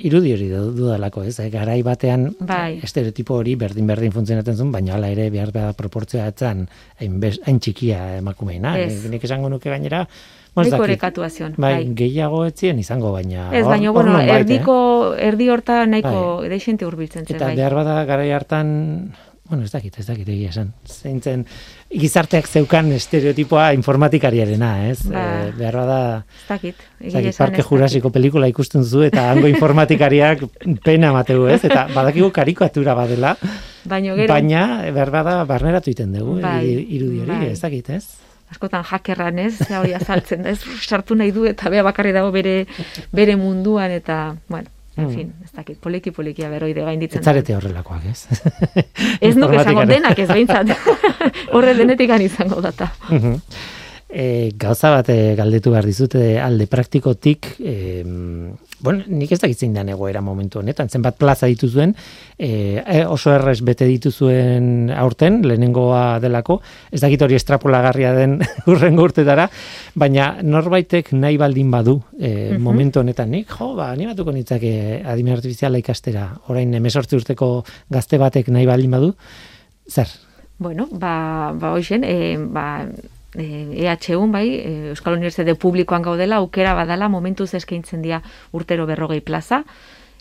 [0.02, 1.38] irudi hori dudalako, ez?
[1.54, 2.80] Garai batean bai.
[2.84, 6.68] estereotipo hori berdin-berdin funtzionatzen zuen, baina hala ere behar behar proportzioa etzan
[7.00, 8.76] hain, txikia emakumeina.
[9.12, 10.06] Nik esango nuke gainera,
[11.26, 11.54] azion.
[11.58, 13.50] Bai, bai, gehiago etzien izango, baina...
[13.56, 15.28] Ez, baina, bueno, erdiko, eh?
[15.30, 16.48] erdi horta nahiko bai.
[16.50, 17.36] edeixente urbiltzen zen.
[17.38, 17.56] Eta bai.
[17.56, 19.14] behar bada garai hartan,
[19.52, 20.70] bueno, ez dakit, ez dakit egia esan.
[20.88, 21.42] Zeintzen,
[21.92, 25.02] gizarteak zeukan estereotipoa informatikariarena, ez?
[25.12, 25.98] Ba, e, behar bada...
[26.24, 27.42] Ez dakit, egia esan.
[27.42, 30.46] Parke Jurasiko pelikula ikusten zu eta hango informatikariak
[30.88, 31.60] pena mateu, ez?
[31.68, 33.36] Eta badakigu karikatura badela,
[33.84, 37.52] baina, gero, baina behar bada barneratu iten dugu, bai, irudi hori, bai.
[37.52, 38.06] ez dakit, ez?
[38.52, 42.62] askotan jakerran ez, hori azaltzen, ez, sartu nahi du eta bea bakarri dago bere,
[43.16, 45.12] bere munduan eta, bueno, En mm.
[45.16, 47.22] fin, ez dakit, poliki poliki aberoide gainditzen.
[47.22, 48.26] Ez zarete horrelakoak, ez?
[49.22, 50.74] ez nuke esango denak ez behintzat.
[51.56, 52.92] Horre denetik izango data.
[54.12, 58.04] E, gauza bat e, galdetu behar dizute alde praktikotik, e,
[58.84, 61.94] bueno, nik ez dakitzen da egoera momentu honetan, zenbat plaza dituzuen,
[62.36, 66.60] e, oso errez bete dituzuen aurten, lehenengoa delako,
[66.92, 68.36] ez dakit hori estrapolagarria den
[68.72, 69.48] urrengo urtetara,
[69.96, 74.74] baina norbaitek nahi baldin badu e, momentu honetan, nik, jo, ba, animatuko nitzake
[75.08, 77.54] adime artifiziala ikastera, orain emesortzi urteko
[77.90, 79.16] gazte batek nahi baldin badu,
[79.88, 80.12] zer?
[80.62, 82.84] Bueno, ba, ba hoxen, e, ba,
[83.36, 89.22] e, EHUn bai, e, Euskal Unibertsitate Publikoan gaudela, aukera badala momentuz eskaintzen dira urtero berrogei
[89.22, 89.64] plaza,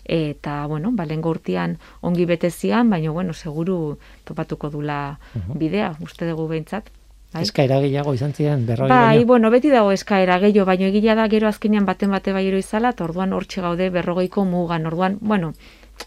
[0.05, 5.19] eta, bueno, balengo urtean ongi betezian, baina, bueno, seguru topatuko dula
[5.53, 6.89] bidea, uste dugu behintzat.
[7.31, 7.45] Bai?
[7.45, 11.47] Eskaera gehiago izan ziren, berrogei Bai, bueno, beti dago eskaera gehiago, baina egila da gero
[11.47, 15.53] azkenean baten bate bai izala, eta orduan hortxe gaude berrogeiko mugan, orduan, bueno,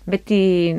[0.05, 0.75] beti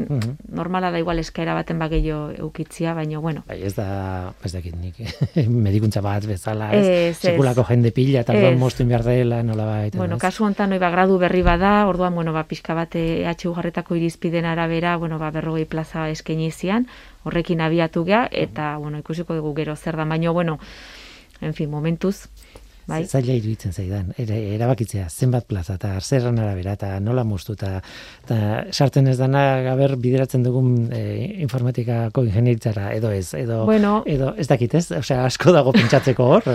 [0.52, 3.44] normala da igual eskaera baten bageio eukitzia, baina bueno.
[3.48, 5.00] Bai, ez da, ez da nik,
[5.68, 9.98] medikuntza bat bezala, ez, sekulako jende pila, eta orduan moztu behar dela, nola baita.
[9.98, 13.96] Bueno, kasu honetan, noi ba, gradu berri bada, orduan, bueno, ba, pixka bat EHU garretako
[13.96, 16.88] irizpiden arabera, bueno, ba, berrogei plaza eskenizian,
[17.24, 20.60] horrekin abiatu gea, eta, bueno, ikusiko dugu gero zer da, baina, bueno,
[21.42, 22.28] en fin, momentuz,
[22.88, 23.04] bai.
[23.06, 27.80] Zaila iruditzen zaidan, ere, erabakitzea, zenbat plaza, eta zerran arabera, eta nola moztu, eta,
[28.72, 31.06] sartzen ez dana gaber bideratzen dugun e,
[31.46, 36.54] informatikako ingenieritzara, edo ez, edo, bueno, edo ez dakit ez, osea, asko dago pentsatzeko hor.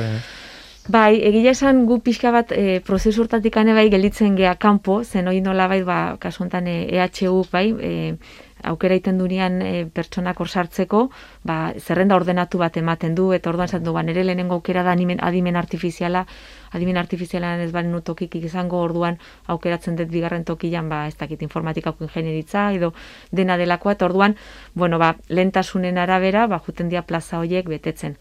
[0.90, 5.40] Bai, egia esan gu pixka bat e, prozesu hortatik bai gelitzen gea kanpo, zen hori
[5.40, 8.16] nola bai, ba, kasu honetan EHU, bai, e,
[8.64, 11.03] aukera iten dunian e, pertsonak hor sartzeko,
[11.44, 14.92] ba, zerrenda ordenatu bat ematen du, eta orduan esaten du, ba, nire lehenengo aukera da
[14.92, 16.25] adimen, adimen artifiziala,
[16.73, 22.09] adimen artifizialan ez baren utokik izango orduan aukeratzen dut bigarren tokian, ba, ez dakit informatikako
[22.09, 22.92] ingenieritza, edo
[23.31, 24.37] dena delakoa, eta orduan,
[24.75, 28.16] bueno, ba, lentasunen arabera, ba, juten dia plaza horiek betetzen.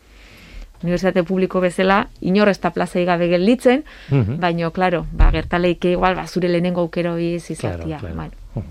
[0.79, 6.15] Unibertsitate publiko bezala, inor ez da plaza gabe gelditzen, mm baina, klaro, ba, gertaleike igual,
[6.15, 7.99] ba, zure lehenengo aukero izatia.
[7.99, 8.63] Claro, claro.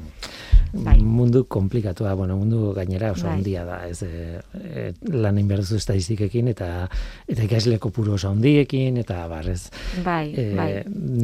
[0.72, 0.98] Bai.
[1.02, 3.36] mundu komplikatua, bueno, mundu gainera oso bai.
[3.36, 6.88] handia da, ez e, lan inberdu estadistikekin eta
[7.26, 9.70] eta ikasle kopuru oso handiekin eta barrez.
[10.04, 10.70] Bai, e, bai.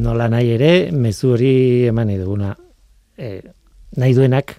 [0.04, 1.54] Nola nahi ere, mezu hori
[1.90, 2.54] eman duguna.
[3.18, 3.40] E,
[3.96, 4.56] nahi duenak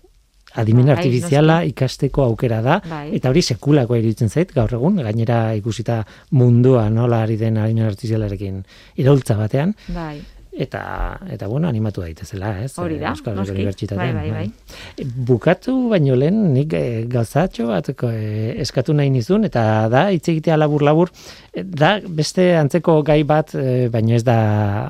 [0.55, 3.09] adimen bai, artifiziala ikasteko aukera da bai.
[3.17, 8.63] eta hori sekulako iruditzen zait gaur egun gainera ikusita mundua nola ari den adimen artifizialarekin
[9.03, 9.75] iraultza batean.
[9.89, 10.21] Bai
[10.55, 12.71] eta eta bueno animatu daitezela, ez?
[12.79, 13.11] Hori da.
[13.11, 14.15] Euskal Unibertsitatean.
[14.15, 15.07] Bai, bai, bai.
[15.27, 20.57] Bukatu baino lehen nik e, gauzatxo bat e, eskatu nahi nizun eta da hitz egitea
[20.57, 21.11] labur labur
[21.55, 24.37] da beste antzeko gai bat e, baino ez da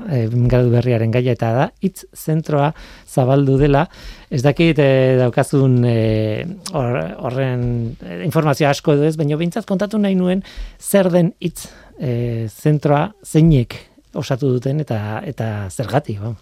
[0.06, 2.72] e, gradu berriaren gaia eta da hitz zentroa
[3.10, 3.88] zabaldu dela.
[4.30, 5.82] Ez dakit e, daukazun
[6.76, 7.66] horren
[8.26, 10.46] informazio asko edo ez, baino behintzat kontatu nahi nuen
[10.80, 16.36] zer den hitz e, zentroa zeinek osatu duten eta eta zergati, ba.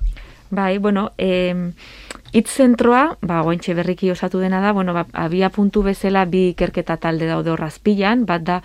[0.53, 1.71] Bai, bueno, eh
[2.33, 6.97] itz zentroa, ba gointxe berriki osatu dena da, bueno, ba, abia puntu bezala bi ikerketa
[6.97, 8.62] talde daude horrazpilan, bat da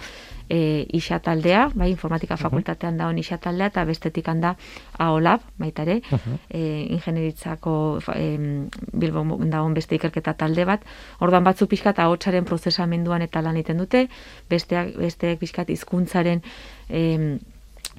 [0.49, 4.55] e, isa taldea, bai, informatika fakultatean da on isa taldea, eta bestetik handa
[4.99, 6.39] AOLAB, baita ere, uh -huh.
[6.49, 8.39] e, ingenieritzako e,
[8.93, 10.81] bilbo da on beste ikerketa talde bat,
[11.21, 14.09] orduan batzu pixka eta hotsaren prozesamenduan eta lan iten dute,
[14.49, 16.43] besteak, besteak pixka hizkuntzaren
[16.89, 17.39] e,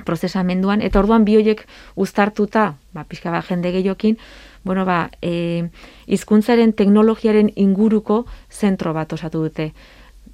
[0.06, 4.18] prozesamenduan, eta orduan bi horiek uztartuta, ba, pixka bat jende gehiokin,
[4.64, 5.70] bueno, ba, e,
[6.08, 9.72] izkuntzaren teknologiaren inguruko zentro bat osatu dute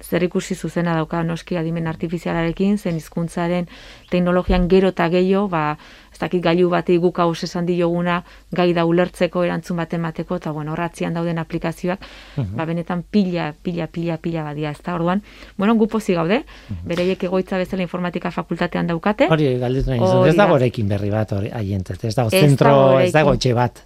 [0.06, 3.68] zer ikusi zuzena dauka noski adimen artifizialarekin, zen hizkuntzaren
[4.10, 5.76] teknologian gero eta gehiago, ba,
[6.12, 8.22] ez dakit gailu bati guk hau esan dioguna
[8.56, 13.86] gai da ulertzeko erantzun bat emateko, eta bueno, horratzian dauden aplikazioak, ba, benetan pila, pila,
[13.86, 15.22] pila, pila badia, ez da, orduan,
[15.58, 16.42] bueno, gu pozi gaude,
[16.86, 19.28] bereiek egoitza bezala informatika fakultatean daukate.
[19.30, 23.36] Hori, galdetu nahi, ez dago erekin berri bat, hori, aientzat, ez dago zentro, ez dago
[23.36, 23.84] etxe bat.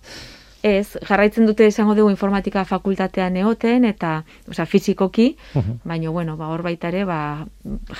[0.63, 6.51] Ez, jarraitzen dute esango dugu informatika fakultatean egoten eta, osea, fizikoki, uh baina bueno, ba
[6.53, 7.47] hor baita ere, ba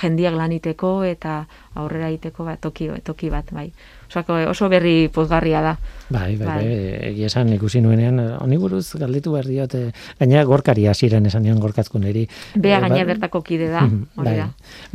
[0.01, 3.71] jendiak laniteko eta aurrera egiteko ba toki toki bat, bai.
[4.11, 5.77] Osako, oso berri pozgarria da.
[6.11, 6.71] Bai, bai, bai,
[7.13, 9.79] egia esan ikusi nuenean, honi buruz galditu behar diote,
[10.19, 12.25] gaina gorkari hasiren esan nion gorkatzkun eri.
[12.59, 14.33] Bea e, gaina bertako kide da, hori bai.
[14.41, 14.49] da.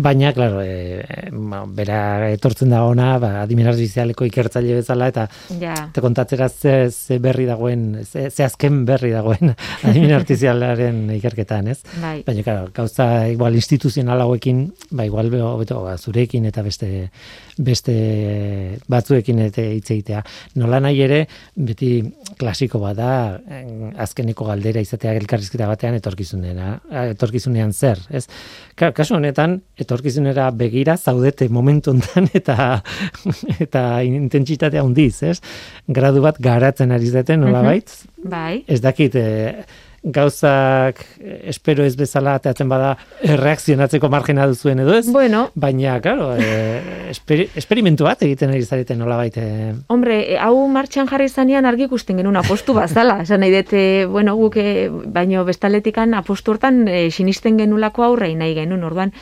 [0.05, 1.31] Baina, klaro, e,
[1.79, 5.25] bera etortzen da ona, ba, adimen artifizialeko ikertzaile bezala, eta
[5.63, 5.79] ja.
[5.97, 9.55] te kontatzera ze, ze berri dagoen, ze, ze azken berri dagoen
[9.89, 11.79] adimen artifizialaren ikerketan, ez?
[12.05, 12.19] Bai.
[12.29, 17.09] Baina, klaro, gauza igual instituzional hauekin, ba, igual beto, ba, zurekin eta beste
[17.59, 17.95] beste
[18.91, 20.23] batzuekin eta hitz egitea.
[20.61, 21.23] Nola nahi ere,
[21.57, 21.91] beti
[22.39, 23.09] klasiko bada
[24.03, 26.75] azkeneko galdera izatea elkarrizketa batean etorkizunera,
[27.13, 28.27] etorkizunean zer, ez?
[28.77, 32.83] Kasu honetan, etorkizunera begira zaudete momentu hontan eta
[33.65, 35.41] eta intentsitatea handiz, ez?
[35.89, 37.73] Gradu bat garatzen ari zaten, nola mhm.
[37.73, 37.97] bait?
[38.27, 38.65] Bai.
[38.67, 39.65] Ez dakit, eh,
[40.07, 42.93] gauzak eh, espero ez bezala ateatzen bada
[43.23, 45.07] reakzionatzeko margena duzuen edo ez?
[45.13, 45.49] Bueno.
[45.55, 47.11] Baina, claro, e,
[47.59, 49.47] esperimentu bat egiten ari zareten nola baite.
[49.93, 53.19] Hombre, eh, hau martxan jarri zanean argi ikusten genuen apostu bazala.
[53.27, 58.87] Esan nahi dute, bueno, guke, baino bestaletikan apostu hortan e, sinisten genulako aurrei nahi genuen,
[58.87, 59.15] orduan.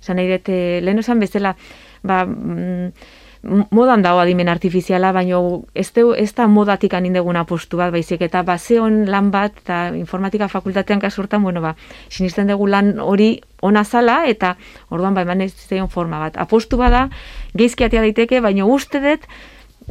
[0.00, 1.54] Esan nahi dute, lehen osan bezala,
[2.02, 5.38] ba, mm, modan dago adimen artifiziala, baina
[5.74, 10.48] ez, de, ez da modatik anindeguna postu bat, baizik eta baseon lan bat, eta informatika
[10.48, 11.74] fakultatean kasurtan, bueno, ba,
[12.08, 14.54] sinisten dugu lan hori ona zala, eta
[14.90, 16.38] orduan ba, eman ez zeion forma bat.
[16.40, 17.08] Apostu bada,
[17.54, 19.28] geizkiatea daiteke, baina uste dut,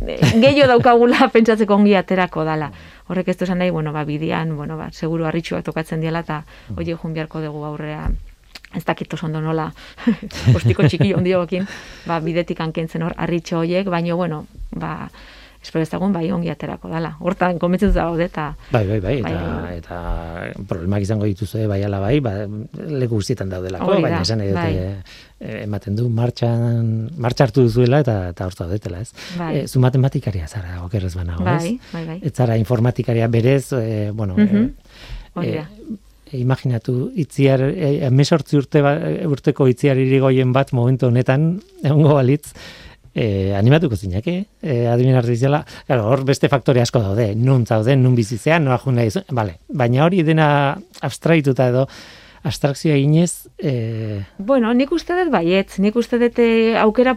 [0.08, 2.72] eh, gehiago daukagula pentsatzeko ongi aterako dala.
[3.08, 6.44] Horrek ez du nahi, bueno, ba, bidian, bueno, ba, seguru harritxuak tokatzen diala, eta
[6.76, 8.10] hori jun biharko dugu aurrea
[8.76, 9.70] ez dakit oso ondo nola,
[10.58, 11.68] ostiko txiki ondiokin,
[12.10, 15.10] ba, bidetik ankentzen hor, arritxo horiek, baina, bueno, ba,
[15.64, 17.14] espero ezagun bai ongi aterako dala.
[17.24, 20.00] Hortan konbentzituta daude eta bai, bai, bai, eta, bai, eta
[20.70, 22.34] problemak izango dituzue bai ala bai, ba,
[23.04, 24.74] leku guztietan daudelako, baina esan edo bai.
[25.40, 26.92] E, ematen du martxan
[27.24, 29.28] martxartu duzuela eta eta hor zaudetela, ez?
[29.40, 29.52] Bai.
[29.62, 31.64] E, zu matematikaria zara, okerrez banago, ez?
[31.64, 32.20] Bai, bai, bai.
[32.28, 34.72] Ez zara informatikaria berez, e, bueno, mm -hmm.
[35.44, 35.66] e, e,
[36.38, 38.10] imaginatu itziar e,
[38.58, 38.96] urte ba,
[39.30, 42.54] urteko itziar irigoien bat momentu honetan egongo balitz
[43.14, 48.16] e, animatuko zinake, e, adimen artifiziala, claro, hor beste faktore asko daude, nun zaude, nun
[48.18, 49.60] bizitzea, noa jun nahi, vale.
[49.70, 50.48] baina hori dena
[51.02, 51.88] abstraituta edo,
[52.44, 53.48] abstrakzioa inez...
[53.58, 54.24] E...
[54.38, 57.16] Bueno, nik uste dut baietz, nik uste dut e, aukera,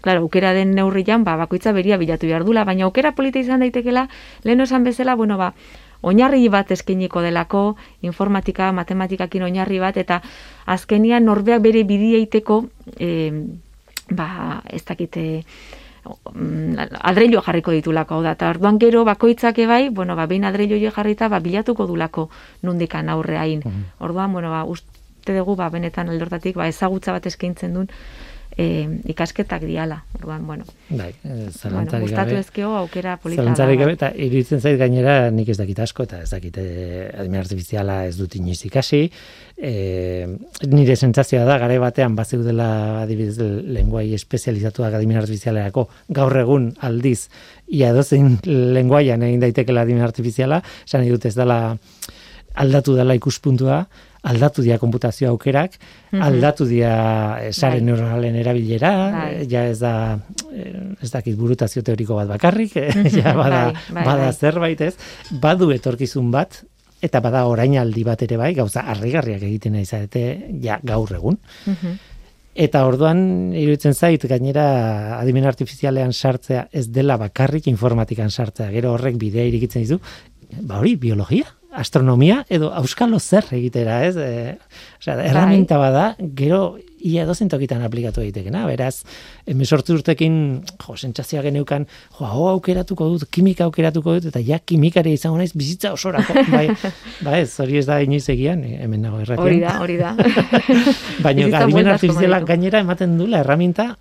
[0.00, 4.08] claro, aukera den neurrian, ba, bakoitza beria bilatu behar dula, baina aukera polita izan daitekela,
[4.46, 5.52] lehen esan bezala, bueno, ba,
[6.02, 10.20] oinarri bat eskeniko delako, informatika, matematikakin oinarri bat, eta
[10.66, 12.62] azkenian norbeak bere bidieiteko,
[12.98, 13.32] eh,
[14.10, 15.24] ba, ez dakite
[16.34, 18.22] mm, adreilua jarriko ditulako.
[18.22, 22.28] Da eta orduan gero bakoitzak bai bueno ba behin adreilua jarrita ba bilatuko dulako
[22.62, 27.74] nundikan aurreain mm orduan bueno ba uste dugu ba benetan aldortatik ba ezagutza bat eskaintzen
[27.74, 27.88] duen
[28.56, 30.02] e, ikasketak diala.
[30.18, 30.64] Orduan, bueno.
[30.88, 32.38] Bai, eh, zalantzarik bueno, gabe.
[32.40, 33.42] ezkeo aukera polita.
[33.42, 37.40] Zalantzarik gabe, eta iruditzen zait gainera nik ez dakit asko, eta ez dakit eh, adimen
[37.40, 39.04] artifiziala ez dut inoiz ikasi.
[39.58, 39.72] E,
[40.70, 43.38] nire sentsazioa da, gare batean batzeu dela adibidez
[43.74, 47.28] lenguai espezializatuak adimen artifizialerako gaur egun aldiz
[47.66, 51.76] ia dozein lenguaian egin daitekela adimen artifiziala, esan dut ez dela
[52.58, 53.84] aldatu dela ikuspuntua,
[54.22, 55.78] aldatu dia konputazio aukerak,
[56.10, 56.22] mhm.
[56.22, 56.92] aldatu dia
[57.40, 57.84] eh, sare bai.
[57.86, 59.28] neuronalen erabilera, bai.
[59.34, 60.18] Eh, ja ez da
[60.52, 63.06] eh, ez dakit burutazio teoriko bat bakarrik, mhm.
[63.20, 63.62] ja bada,
[63.92, 64.94] bai, bada zerbait ez,
[65.30, 66.62] badu etorkizun bat,
[67.02, 70.24] eta bada orainaldi bat ere bai, gauza harrigarriak egiten nahi zarete,
[70.62, 71.38] ja gaur egun.
[71.66, 71.98] Mhm.
[72.58, 79.14] Eta orduan, iruditzen zait, gainera adimen artifizialean sartzea ez dela bakarrik informatikan sartzea, gero horrek
[79.20, 80.00] bidea irikitzen dizu,
[80.66, 81.46] ba hori, biologia,
[81.78, 84.16] astronomia edo auskalo zer egitera, ez?
[84.16, 84.58] E,
[84.98, 85.28] osea, bai.
[85.30, 88.64] herramienta bada, gero ia dozen tokitan aplikatu daitekena.
[88.66, 89.04] Beraz,
[89.46, 90.38] 18 urtekin,
[90.82, 91.86] jo, sentsazioa geneukan,
[92.18, 96.34] jo, hau aukeratuko dut, kimika aukeratuko dut eta ja kimikari izango naiz bizitza osorako.
[96.54, 96.66] Bai,
[97.22, 99.44] bai, hori ez da inoiz egian, hemen dago erratien.
[99.44, 100.14] Hori da, hori da.
[101.24, 103.92] Baina adimen artifiziala gainera ematen dula herramienta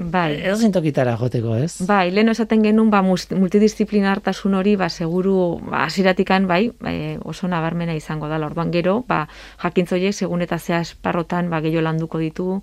[0.00, 0.38] Bai.
[0.40, 1.84] Edo zintokitara joteko, ez?
[1.84, 5.34] Bai, lehen esaten genuen, ba, multidisciplinartasun hori, ba, seguru,
[5.66, 9.26] ba, asiratikan, bai, bai, oso nabarmena izango da, orduan gero, ba,
[9.60, 12.62] jakintzoiek, segun eta zea esparrotan, ba, gehiago landuko ditu,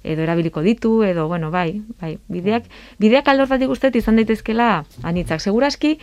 [0.00, 5.44] edo erabiliko ditu, edo, bueno, bai, bai, bideak, bideak aldortatik usteet izan daitezkela anitzak.
[5.44, 5.98] Seguraski,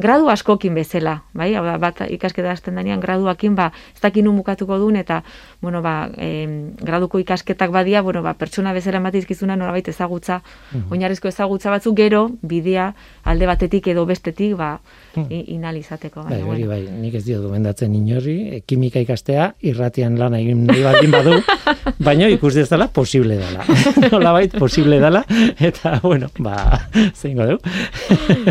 [0.00, 1.52] gradu askokin bezala, bai?
[1.54, 5.22] Hau bat ikasketa hasten denean graduakin ba ez dakin mukatuko duen eta
[5.60, 6.46] bueno, ba, e,
[6.80, 10.40] graduko ikasketak badia, bueno, ba, pertsona bezala ematizkizuna norabait ezagutza,
[10.72, 12.88] mm oinarrizko ezagutza batzuk gero bidea
[13.30, 14.80] alde batetik edo bestetik ba
[15.16, 20.40] mm inalizateko, bai, bai, bai, nik ez dio gomendatzen inorri, e, kimika ikastea irratian lana
[20.40, 21.36] egin nahi baldin badu,
[22.08, 23.64] baina ikus dezala posible dela.
[24.12, 25.24] Nolabait posible dela
[25.58, 27.58] eta bueno, ba, zeingo du.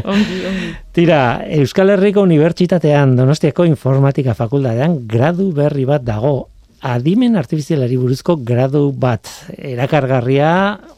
[0.04, 0.70] ongi, ongi.
[1.00, 6.50] Tira, Euskal Herriko Unibertsitatean Donostiako Informatika Fakultatean gradu berri bat dago.
[6.92, 10.50] Adimen artifizialari buruzko gradu bat erakargarria,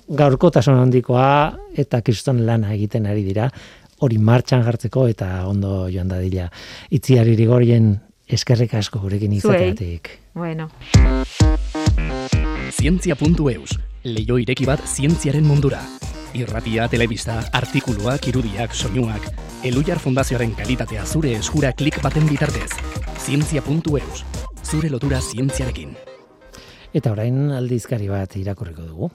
[0.10, 1.28] gaurkotasun handikoa
[1.78, 3.46] eta kriston lana egiten ari dira.
[4.02, 6.48] Hori martxan jartzeko eta ondo joan dadila.
[6.90, 7.92] Itziari rigorien
[8.26, 10.16] eskerrik asko gurekin izateatik.
[10.34, 10.72] Bueno.
[12.74, 13.78] Zientzia.eus,
[14.10, 15.86] leio ireki bat zientziaren mundura
[16.34, 19.28] irratia, telebista, artikuluak, irudiak, soinuak,
[19.64, 22.72] Elujar Fundazioaren kalitatea zure eskura klik baten bitartez.
[23.22, 24.24] Zientzia.eus,
[24.66, 25.94] zure lotura zientziarekin.
[26.98, 29.12] Eta orain aldizkari bat irakurriko dugu.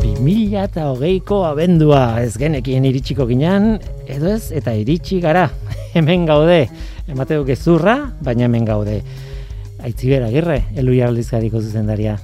[0.00, 3.76] 2000 eta hogeiko abendua ez genekien iritsiko ginen,
[4.10, 5.48] edo ez, eta iritsi gara,
[5.96, 6.64] hemen gaude,
[7.08, 9.00] emateo gezurra, baina hemen gaude.
[9.80, 12.18] Aitzibera, girre, eluia aldizkariko zuzendaria,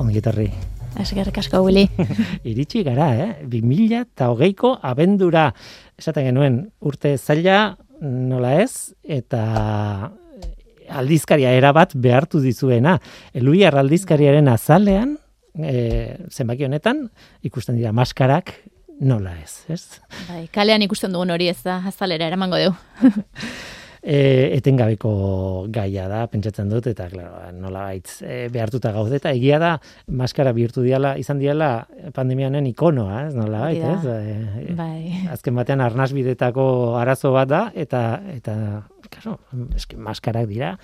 [0.00, 0.52] ongitarri.
[1.00, 1.86] Eskerrik asko, Willy.
[2.50, 3.30] Iritsi gara, eh?
[3.48, 5.48] 2000 eta hogeiko abendura.
[5.98, 9.42] Esaten genuen, urte zaila nola ez, eta
[10.92, 12.98] aldizkaria erabat behartu dizuena.
[13.34, 15.16] Eluiar aldizkariaren azalean,
[15.56, 17.06] e, zenbaki honetan,
[17.46, 18.54] ikusten dira maskarak
[19.02, 19.84] nola ez, ez?
[20.28, 22.76] Bai, kalean ikusten dugun hori ez da, azalera eramango dugu.
[24.02, 25.12] e, etengabeko
[25.72, 29.76] gaia da, pentsatzen dut, eta claro, nola baitz e, behartuta gaude, eta egia da,
[30.10, 31.86] maskara bihurtu diala, izan diala
[32.16, 34.16] pandemianen ikonoa, ez nola baitz, ez?
[34.66, 35.22] E, bai.
[35.32, 36.66] Azken batean arnazbidetako
[37.00, 38.02] arazo bat da, eta,
[38.34, 38.56] eta
[39.08, 39.38] claro,
[39.78, 40.74] eski, maskarak dira,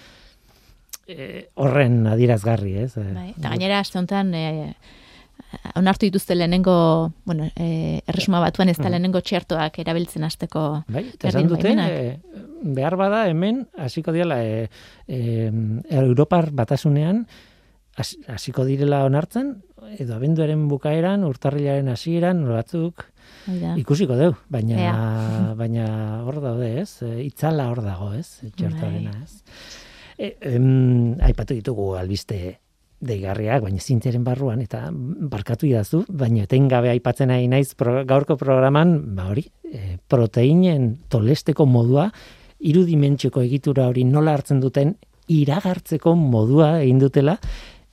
[1.09, 2.95] e, horren adirazgarri, ez?
[2.97, 4.75] Bai, eta gainera, azte honetan, e,
[5.79, 10.65] onartu dituzte lehenengo, bueno, e, erresuma batuan ez da lehenengo txertoak erabiltzen hasteko.
[10.93, 12.43] Bai, eta esan dute, e,
[12.77, 14.69] behar bada hemen, hasiko diela, e,
[15.07, 15.51] e,
[16.03, 17.25] Europar batasunean,
[17.99, 19.57] hasiko direla onartzen,
[19.99, 23.07] edo abenduaren bukaeran, urtarrilaren hasieran, batzuk,
[23.81, 24.93] ikusiko deu, baina,
[25.61, 25.89] baina
[26.27, 27.03] hor daude, ez?
[27.03, 28.43] E, itzala hor dago, ez?
[28.53, 29.25] Txertoarena, bai.
[29.25, 29.43] ez?
[30.19, 32.59] E, em, aipatu ditugu albiste
[33.01, 39.29] deigarriak, baina zintzaren barruan, eta barkatu idazu, baina etengabe aipatzen nahi naiz gaurko programan, ba
[39.31, 42.09] hori, e, proteinen tolesteko modua,
[42.59, 44.97] irudimentxeko egitura hori nola hartzen duten,
[45.29, 47.39] iragartzeko modua egin dutela,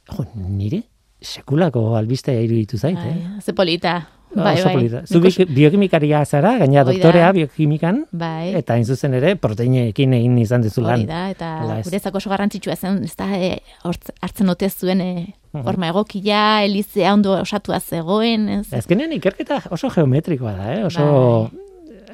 [0.09, 0.81] jo, nire
[1.25, 3.41] sekulako albistea iruditu zait, eh?
[3.41, 3.97] Ze polita.
[4.35, 5.01] Bai, bai.
[5.07, 8.53] Zubik biokimikaria zara, gaina doktorea biokimikan, bai.
[8.59, 11.05] eta hain zuzen ere, proteineekin egin izan dizu lan.
[11.07, 11.51] da, eta
[11.87, 15.11] gurezako oso garrantzitsua zen, ez da, e, hartzen ote zuen e,
[15.55, 18.49] Horma egokia, elizea ondo osatua zegoen.
[18.57, 18.65] Ez.
[18.75, 20.81] Ezkenean ikerketa oso geometrikoa da, eh?
[20.89, 21.05] oso...
[21.51, 21.61] Bai.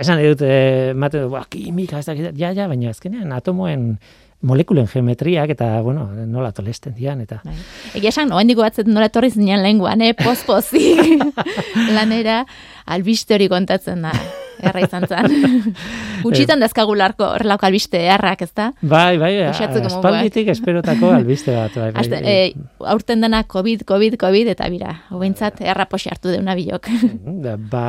[0.01, 1.19] Esan edut, eh, mate,
[1.51, 3.97] kimika, ez da, ja, ja, baina ezkenean atomoen
[4.41, 7.41] molekulen geometriak eta, bueno, nola tolesten dian, eta...
[7.45, 7.55] Bai.
[7.99, 11.21] Egia esan, noa indiko batzet nola etorri zinean lenguan, eh, pospozik
[11.97, 12.43] lanera,
[12.85, 14.15] albiste hori kontatzen da
[14.61, 15.73] erra izan zen.
[16.25, 16.65] Gutxitan eh.
[16.65, 18.69] dazkagu larko horrelako albiste errak, ez da?
[18.81, 21.75] Bai, bai, espalditik esperotako albiste bat.
[21.75, 26.31] Bai, bai, Azte, e, aurten dena COVID, COVID, COVID, eta bira, hobeintzat erra posi hartu
[26.33, 26.89] deuna bilok.
[27.73, 27.85] ba,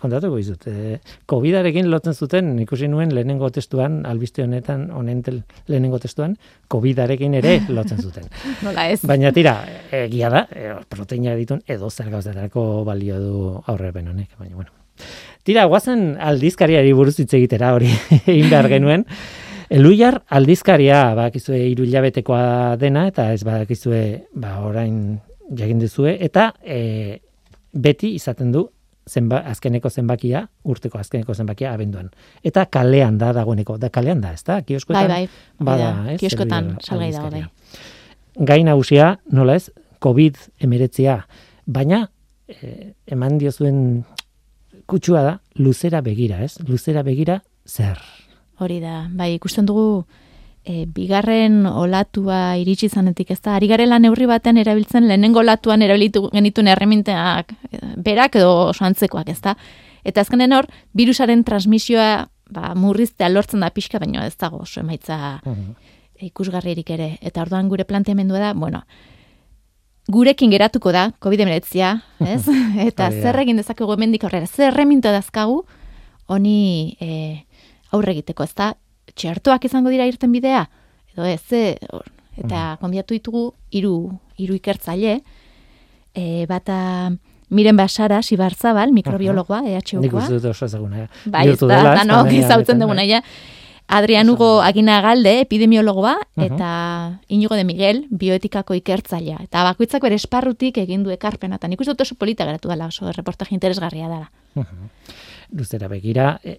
[0.00, 0.98] kontatu goizut, e,
[1.30, 6.36] COVIDarekin lotzen zuten, ikusi nuen lehenengo testuan, albiste honetan, honentel lehenengo testuan,
[6.72, 8.28] COVIDarekin ere lotzen zuten.
[8.66, 9.00] Nola ez.
[9.06, 9.58] Baina tira,
[10.02, 14.81] egia da, e, proteina ditun edo zer gauzatarako balio du aurre honek, baina bueno.
[15.42, 17.90] Tira, guazen aldizkariari buruz hitz egitera hori
[18.32, 19.06] egin behar genuen.
[19.72, 24.02] Eluiar aldizkaria bakizue hiru hilabetekoa dena eta ez bakizue
[24.36, 25.18] ba orain
[25.56, 27.18] jagin duzue eta e,
[27.72, 28.66] beti izaten du
[29.08, 32.10] zenba, azkeneko zenbakia, urteko azkeneko zenbakia abenduan.
[32.44, 34.60] Eta kalean da dagoeneko, da kalean da, ezta?
[34.62, 35.08] Kioskotan.
[35.08, 35.66] Bai, bai.
[35.66, 36.18] Bada, ez?
[36.20, 37.42] Kioskotan salgai dago bai.
[38.52, 39.70] Gai nagusia, nola ez?
[40.02, 41.18] COVID-19
[41.66, 42.04] baina
[42.48, 44.02] e, eman diozuen
[44.86, 46.56] kutsua da, luzera begira, ez?
[46.68, 48.00] Luzera begira, zer?
[48.62, 50.04] Hori da, bai, ikusten dugu,
[50.64, 56.28] e, bigarren olatua iritsi zanetik, ez da, ari garela neurri baten erabiltzen, lehenengo olatuan erabilitu
[56.32, 59.56] genituen erreminteak, e, berak edo oso antzekoak, ez da?
[60.04, 60.68] Eta azkenen hor,
[60.98, 65.56] virusaren transmisioa, ba, murriztea lortzen da pixka, baina ez dago, oso emaitza uh
[66.22, 67.08] ikusgarririk ere.
[67.22, 68.84] Eta orduan gure planteamendua da, bueno,
[70.08, 72.42] gurekin geratuko da COVID-19, ez?
[72.88, 74.46] Eta zer egin dezakegu hemendik aurrera?
[74.46, 75.62] Zer reminto dazkagu
[76.32, 77.42] honi e,
[77.92, 78.72] aurre egiteko, ezta?
[79.14, 80.66] Txertoak izango dira irten bidea?
[81.12, 81.76] Edo ez, e,
[82.40, 83.96] eta konbiatu ditugu hiru
[84.40, 85.20] hiru ikertzaile,
[86.16, 87.12] e, bata
[87.52, 90.00] Miren Basara, Sibarzabal, mikrobiologoa, EHUkoa.
[90.00, 93.20] Nik uste dut oso ezaguna, Bai, ez da, da, no, izautzen duguna, ja.
[93.88, 99.42] Adrian Hugo Agina Galde, epidemiologoa, eta Inigo de Miguel, bioetikako ikertzailea.
[99.44, 103.12] Eta bakoitzak bere esparrutik egin du ekarpena, eta nik uste oso polita geratu dela, oso
[103.12, 104.30] reportaje interesgarria dela.
[105.52, 106.56] Luzera begira, e,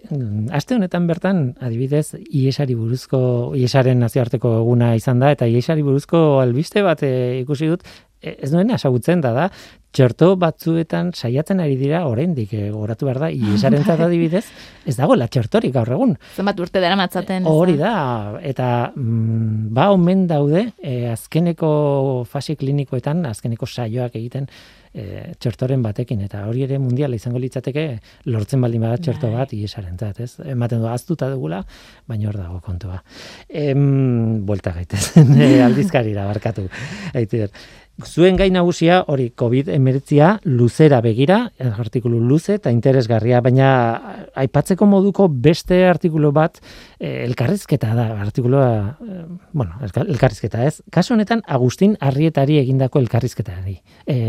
[0.54, 6.84] aste honetan bertan, adibidez, iesari buruzko, iesaren nazioarteko eguna izan da, eta iesari buruzko albiste
[6.86, 7.88] bat e, ikusi dut,
[8.24, 9.50] ez duen asagutzen da da,
[9.94, 14.44] txerto batzuetan saiatzen ari dira oraindik e, goratu behar da iesaren zata adibidez
[14.90, 17.94] ez dago la txertorik gaur egun zenbat urte dara matzaten hori da
[18.42, 21.74] eta mm, ba omen daude e, azkeneko
[22.30, 24.50] fase klinikoetan azkeneko saioak egiten
[24.94, 27.86] e, txertoren batekin eta hori ere mundiala izango litzateke
[28.34, 29.44] lortzen baldin bada txerto bai.
[29.44, 30.50] bat iesarentzat zat, ez?
[30.54, 31.64] Ematen du aztuta dugula,
[32.10, 33.00] baina hor dago kontua.
[33.50, 35.06] Em, vuelta gaitez,
[35.68, 36.68] aldizkarira barkatu.
[37.14, 37.50] Aiter.
[38.02, 43.68] Zuen gai nagusia hori COVID-19 luzera begira, artikulu luze eta interesgarria, baina
[44.34, 46.58] aipatzeko moduko beste artikulu bat
[47.00, 49.22] eh, elkarrizketa da, artikulua, eh,
[49.54, 50.82] bueno, elkarrizketa ez.
[50.92, 53.78] Kasu honetan Agustin Arrietari egindako elkarrizketa eh,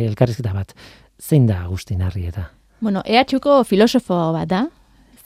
[0.04, 0.76] elkarrizketa bat.
[1.18, 2.50] Zein da Agustin Arrieta?
[2.84, 4.66] Bueno, EHUko filosofo bat da,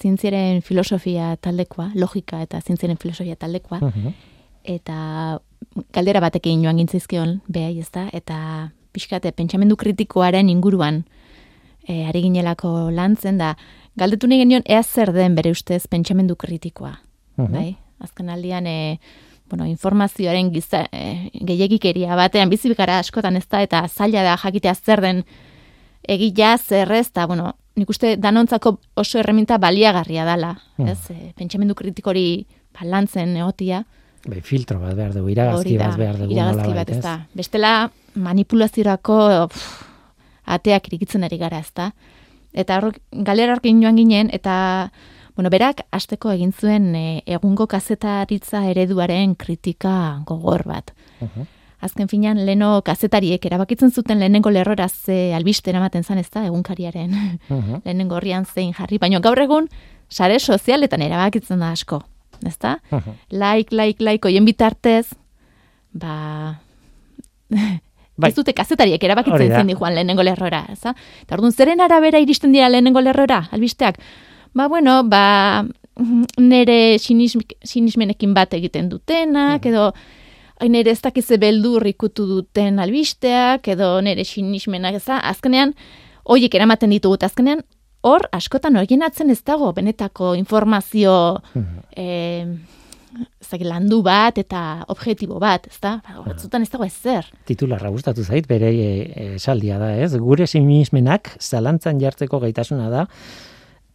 [0.01, 3.81] zientziaren filosofia taldekoa, logika eta zientziaren filosofia taldekoa,
[4.63, 5.41] eta
[5.95, 11.05] galdera batekin joan gintzizkion behai ez da, eta pixkate pentsamendu kritikoaren inguruan
[11.89, 13.55] e, ari ginelako lantzen da,
[13.99, 16.97] galdetu nahi genion ea zer den bere ustez pentsamendu kritikoa.
[17.39, 17.69] Uh bai?
[18.03, 19.01] Azken aldian, e,
[19.51, 25.03] bueno, informazioaren giza, e, gehiagikeria batean bizibikara askotan ez da, eta zaila da jakitea zer
[25.03, 25.25] den
[26.09, 31.01] egia zerrez, eta bueno, nik uste danontzako oso erreminta baliagarria dala, ez?
[31.11, 32.47] E, pentsamendu kritikori
[32.79, 33.85] balantzen egotia.
[34.27, 36.35] Bai, filtro bat behar dugu, iragazki bat behar dugu.
[36.35, 37.15] Iragazki bat, ez da.
[37.39, 37.75] Bestela,
[38.19, 39.19] manipulaziorako
[40.49, 41.93] ateak irikitzen ari gara, ezta?
[42.53, 44.91] Eta hor, galera joan ginen, eta,
[45.37, 50.93] bueno, berak, asteko egin zuen e, egungo kazetaritza ereduaren kritika gogor bat.
[51.21, 51.47] Uh
[51.79, 57.15] Azken finean, leno kazetariek erabakitzen zuten lehenengo lerrora ze albiste eramaten zan, ezta, egunkariaren
[57.51, 58.99] uh lehenengo horrian zein jarri.
[58.99, 59.69] Baina gaur egun,
[60.11, 62.03] sare sozialetan erabakitzen da asko,
[62.47, 62.79] ezta?
[62.91, 65.15] Uh Like, like, like, oien bitartez,
[65.93, 66.61] ba...
[68.19, 68.33] Bai.
[68.33, 70.91] Ez dute kazetariek erabakitzen zen joan lehenengo lerrora, ezta?
[71.23, 74.01] Eta orduan, zeren arabera iristen dira lehenengo lerrora, albisteak?
[74.59, 75.63] Ba, bueno, ba,
[76.37, 79.93] nere sinismenekin bat egiten dutenak, edo
[80.67, 85.21] nere ez dakize beldur ikutu duten albisteak, edo nere sinismenak, ezta?
[85.23, 85.77] Azkenean,
[86.27, 87.63] hoiek eramaten ditugu, azkenean,
[88.07, 91.15] hor, askotan horien atzen ez dago, benetako informazio,
[91.55, 92.59] mm
[93.41, 95.95] zaki, landu bat eta objektibo bat, ez da?
[96.27, 97.27] Batzutan ez dago ezer.
[97.49, 100.13] Titularra gustatu zait, bere e, esaldia da, ez?
[100.21, 103.07] Gure sinismenak zalantzan jartzeko gaitasuna da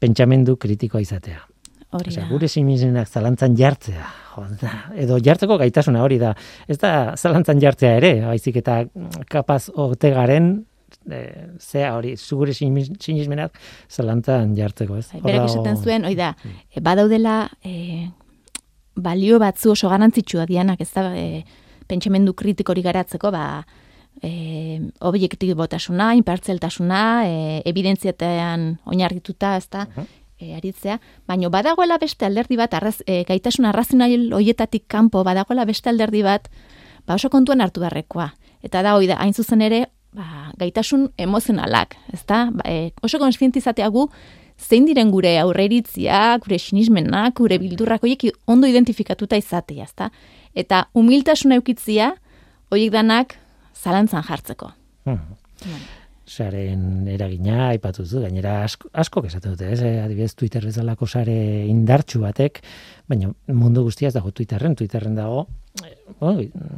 [0.03, 1.43] pentsamendu kritikoa izatea.
[1.93, 2.25] Hori da.
[2.25, 4.07] gure sinismenak zalantzan jartzea.
[4.97, 6.33] edo jartzeko gaitasuna hori da.
[6.67, 8.81] Ez da zalantzan jartzea ere, baizik eta
[9.29, 10.55] kapaz ote garen
[11.09, 11.21] e,
[11.59, 15.07] zea hori, zugure sinismenak zalantzan jartzeko, ez?
[15.23, 16.65] Berak esaten zuen, oi da, mm.
[16.71, 18.09] e, badaudela e,
[18.95, 21.43] balio batzu oso garantzitsua dianak, ez da, e,
[21.89, 23.63] pentsamendu kritikori garatzeko, ba,
[24.21, 24.79] e,
[25.55, 29.87] botasuna, impartzeltasuna, e, evidentziatean oinarrituta, ez da,
[30.39, 35.89] e, aritzea, baino badagoela beste alderdi bat, arraz, e, gaitasun arrazional hoietatik kanpo, badagoela beste
[35.89, 36.49] alderdi bat,
[37.07, 38.33] ba oso kontuan hartu beharrekoa.
[38.63, 43.19] Eta da, hoi da, hain zuzen ere, ba, gaitasun emozionalak, ez da, ba, e, oso
[43.21, 44.07] konstientizatea gu,
[44.59, 50.11] zein diren gure aurreiritzia, gure sinismenak, gure bildurrak horiek ondo identifikatuta izatea, ezta?
[50.53, 52.13] Eta humiltasuna eukitzia
[52.71, 53.35] horiek danak
[53.73, 54.71] zalantzan jartzeko.
[55.09, 55.19] Hmm.
[56.23, 59.81] Saren eragina aipatu zu, gainera asko, asko esate dute, ez?
[59.83, 61.35] Eh, adibidez Twitter bezalako sare
[61.67, 62.61] indartsu batek,
[63.09, 65.47] baina mundu guztia ez dago Twitterren, Twitterren dago
[66.19, 66.35] oh,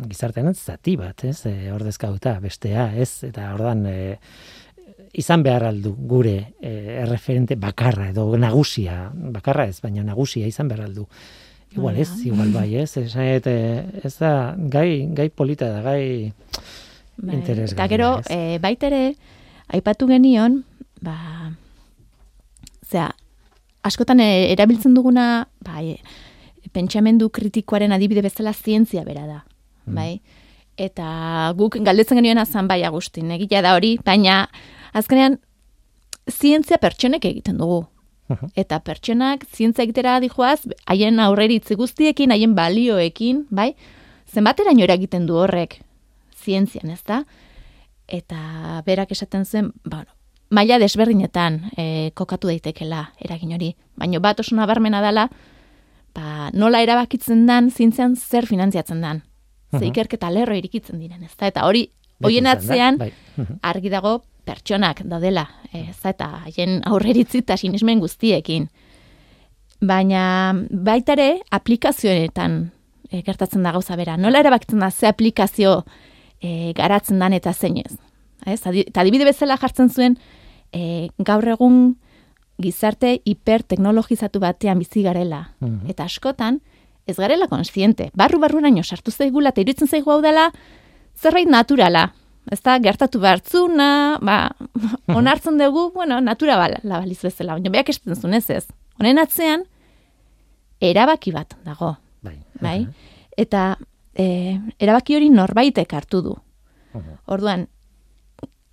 [0.10, 1.46] gizartean zati bat, ez?
[1.50, 3.24] E, ordezkauta bestea, ez?
[3.28, 3.98] Eta ordan e,
[5.16, 10.86] izan behar aldu gure e, erreferente bakarra edo nagusia, bakarra ez, baina nagusia izan behar
[10.90, 11.08] aldu.
[11.76, 13.42] Igual ez, igual bai ez, ez, ez,
[14.06, 16.32] ez da gai, gai polita da, gai
[17.18, 17.36] bai.
[17.36, 17.74] interes.
[17.74, 19.16] Eta gero, e, baitere,
[19.76, 20.62] aipatu genion,
[21.04, 21.18] ba,
[22.88, 23.10] zera,
[23.84, 26.00] askotan erabiltzen duguna, ba, e,
[26.76, 29.40] pentsamendu kritikoaren adibide bezala zientzia bera da,
[29.86, 29.96] mm.
[29.96, 30.22] bai?
[30.76, 31.08] Eta
[31.56, 34.46] guk galdetzen genioen azan bai Agustin, egia da hori, baina
[34.94, 35.40] azkenean,
[36.32, 37.86] zientzia pertsonek egiten dugu.
[38.58, 43.76] Eta pertsonak zientzia egitera dijoaz, haien aurreritzi guztiekin, haien balioekin, bai?
[44.34, 45.78] Zenbateraino eragiten du horrek
[46.46, 47.24] zientzian, ez da?
[48.08, 50.10] Eta berak esaten zen, bueno,
[50.50, 51.86] maila desberdinetan e,
[52.18, 53.76] kokatu daitekela eragin hori.
[53.98, 55.30] Baina bat oso nabarmena dela,
[56.16, 59.22] ba, nola erabakitzen dan, zientzian zer finantziatzen dan.
[59.76, 61.50] Ze ikerketa lerro irikitzen diren, ez da?
[61.52, 61.90] Eta hori,
[62.24, 63.12] hoien atzean, bai.
[63.62, 68.70] argi dago pertsonak daudela, ez eta haien aurreritzi eta sinismen guztiekin.
[69.86, 72.60] Baina baitare aplikazioetan
[73.10, 74.16] e, gertatzen da gauza bera.
[74.18, 75.82] Nola erabakitzen da ze aplikazio
[76.42, 77.98] e, garatzen dan eta zeinez.
[78.46, 78.62] Ez?
[78.62, 80.18] Eta adibide bezala jartzen zuen
[80.72, 81.96] e, gaur egun
[82.62, 85.50] gizarte hiperteknologizatu batean bizi garela.
[85.60, 85.90] Mhm.
[85.90, 86.62] Eta askotan
[87.08, 88.12] ez garela konstiente.
[88.14, 90.52] Barru barrunaino sartu zaigula eta iruditzen zaigu hau dela
[91.16, 92.14] zerbait naturala
[92.52, 93.90] ez da, gertatu behartzuna,
[94.26, 94.38] ba,
[95.20, 98.66] onartzen dugu, bueno, natura bala, la baliz bezala, baina beak esten zuen ez ez.
[99.00, 99.66] Honen atzean,
[100.84, 101.96] erabaki bat dago.
[102.26, 102.38] Bai.
[102.62, 102.80] bai?
[103.38, 103.76] Eta
[104.14, 106.36] e, erabaki hori norbaitek hartu du.
[107.28, 107.66] Orduan,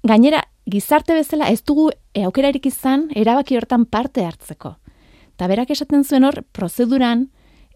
[0.07, 4.77] gainera, gizarte bezala ez dugu e, aukerarik izan erabaki hortan parte hartzeko.
[5.35, 7.29] Eta berak esaten zuen hor, prozeduran,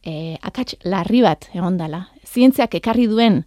[0.05, 2.07] e, akats larri bat egon dela.
[2.27, 3.43] Zientziak ekarri duen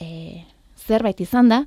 [0.00, 0.44] e,
[0.86, 1.64] zerbait izan da,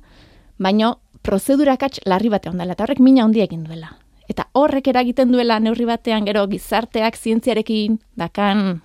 [0.58, 3.94] baino prozedurakatz larri batean dela, eta horrek mina handia egin duela.
[4.28, 8.80] Eta horrek eragiten duela neurri batean gero gizarteak zientziarekin dakan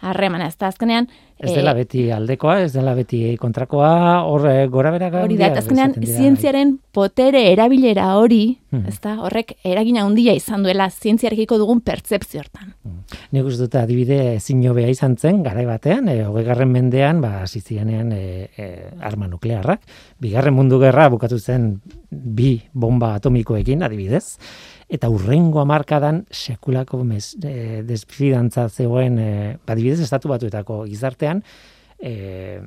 [0.00, 3.90] harremana, ez da azkenean, Ez dela eh, beti aldekoa, ez dela beti kontrakoa,
[4.26, 8.88] hor eh, gora bera Hori da, azkenean, zientziaren potere erabilera hori, hmm.
[8.90, 12.72] ez da, horrek eragina handia izan duela zientziarekiko dugun pertsepzio hortan.
[12.82, 13.04] Hmm.
[13.36, 18.24] Nik uste dut adibide zinobea izan zen, garai batean, e, garren mendean, ba, zizianean e,
[18.58, 18.68] e,
[18.98, 19.86] arma nuklearrak,
[20.18, 21.76] bigarren mundu gerra bukatu zen
[22.10, 24.40] bi bomba atomikoekin, adibidez,
[24.88, 29.30] eta urrengo hamarkadan sekulako mez, e, desfidantza zegoen e,
[29.66, 31.42] badibidez estatu batuetako gizartean
[32.00, 32.60] e,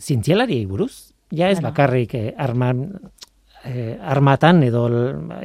[0.00, 1.12] zientzialari buruz.
[1.30, 2.88] Ja ez bakarrik e, arman
[3.64, 4.86] e, armatan edo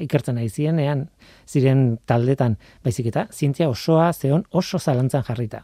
[0.02, 1.06] ikertzen nahi zienean
[1.48, 2.58] ziren taldetan.
[2.84, 5.62] Baizik eta zientzia osoa zeon oso zalantzan jarrita.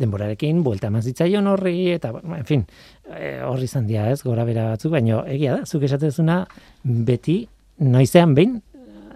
[0.00, 2.64] Denborarekin buelta eman zitzaion horri eta en fin
[3.12, 6.42] e, horri izan dia ez gora bera batzuk baino egia da zuk esatezuna
[6.82, 7.42] beti
[7.80, 8.58] noizean behin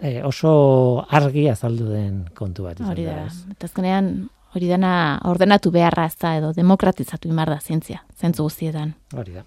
[0.04, 3.24] e, oso argi azaldu den kontu bat hori da.
[3.56, 4.10] eta azkenean
[4.54, 4.94] hori dena
[5.30, 8.94] ordenatu beharra ez da edo demokratizatu imar da zientzia zentzu guztietan.
[9.16, 9.44] Hori da.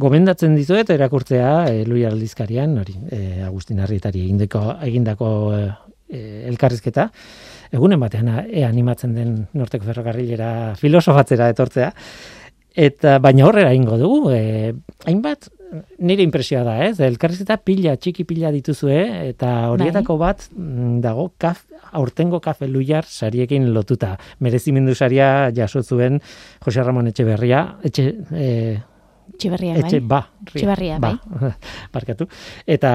[0.00, 5.62] Gomendatzen dizuet erakurtzea e, Lui Aldizkarian hori e, Agustin Arritari egindako egindako e,
[6.50, 7.08] elkarrizketa.
[7.70, 10.50] Egunen batean e, animatzen den Norteko Ferrokarrilera
[10.80, 11.90] filosofatzera etortzea
[12.74, 14.74] eta baina horrera ingo dugu e,
[15.06, 15.50] hainbat
[16.02, 16.98] nire impresioa da, ez?
[17.04, 18.98] Elkarrizketa pila, txiki pila dituzue,
[19.30, 20.30] eta horietako bai.
[20.30, 21.62] bat mm, dago kaf,
[21.96, 24.16] aurtengo kafe luiar sariekin lotuta.
[24.40, 26.20] Merezimendu saria jaso zuen
[26.64, 28.50] Jose Ramon Etxeberria, etxe, e,
[29.34, 30.08] Etxeberria, etxe, bai.
[30.10, 31.14] ba, Etxeberria, bai.
[31.14, 31.54] Ba,
[31.94, 32.26] parkatu.
[32.66, 32.92] Eta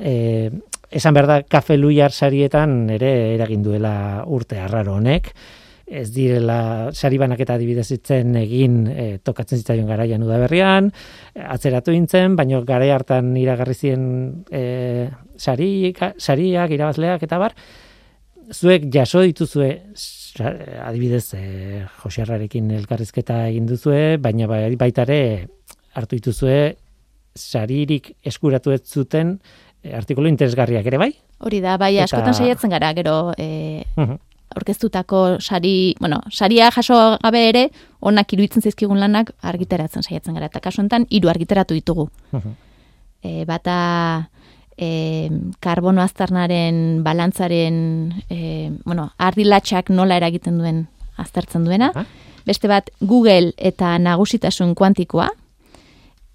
[0.00, 0.50] e,
[0.90, 3.96] esan behar da, kafe luiar sarietan ere eragin duela
[4.30, 5.32] urte arraro honek,
[5.86, 10.90] ez direla sari banaketa adibidez itzen egin e, tokatzen zitzaion garaian udaberrian,
[11.38, 14.06] atzeratu intzen, baino garai hartan iragarri zien
[14.50, 15.08] e,
[15.38, 17.54] sari, sariak, irabazleak eta bar,
[18.52, 19.70] zuek jaso dituzue
[20.82, 25.20] adibidez e, Josiarrarekin elkarrizketa egin duzue, baina bai, baitare
[25.94, 26.58] hartu dituzue
[27.36, 29.36] saririk eskuratu ez zuten
[29.94, 31.12] artikulu interesgarriak ere bai?
[31.46, 33.84] Hori da, bai, askotan saiatzen gara, gero e,
[34.54, 37.64] orkestutako sari, bueno, saria jaso gabe ere,
[38.00, 40.46] onak iruditzen zaizkigun lanak argiteratzen saiatzen gara.
[40.46, 42.08] Eta kasu enten, hiru argiteratu ditugu.
[43.22, 44.28] e, bata
[44.76, 45.30] e,
[45.60, 50.86] karbono aztarnaren balantzaren, e, bueno, ardilatxak nola eragiten duen
[51.16, 51.90] aztertzen duena.
[52.46, 55.28] Beste bat Google eta nagusitasun kuantikoa.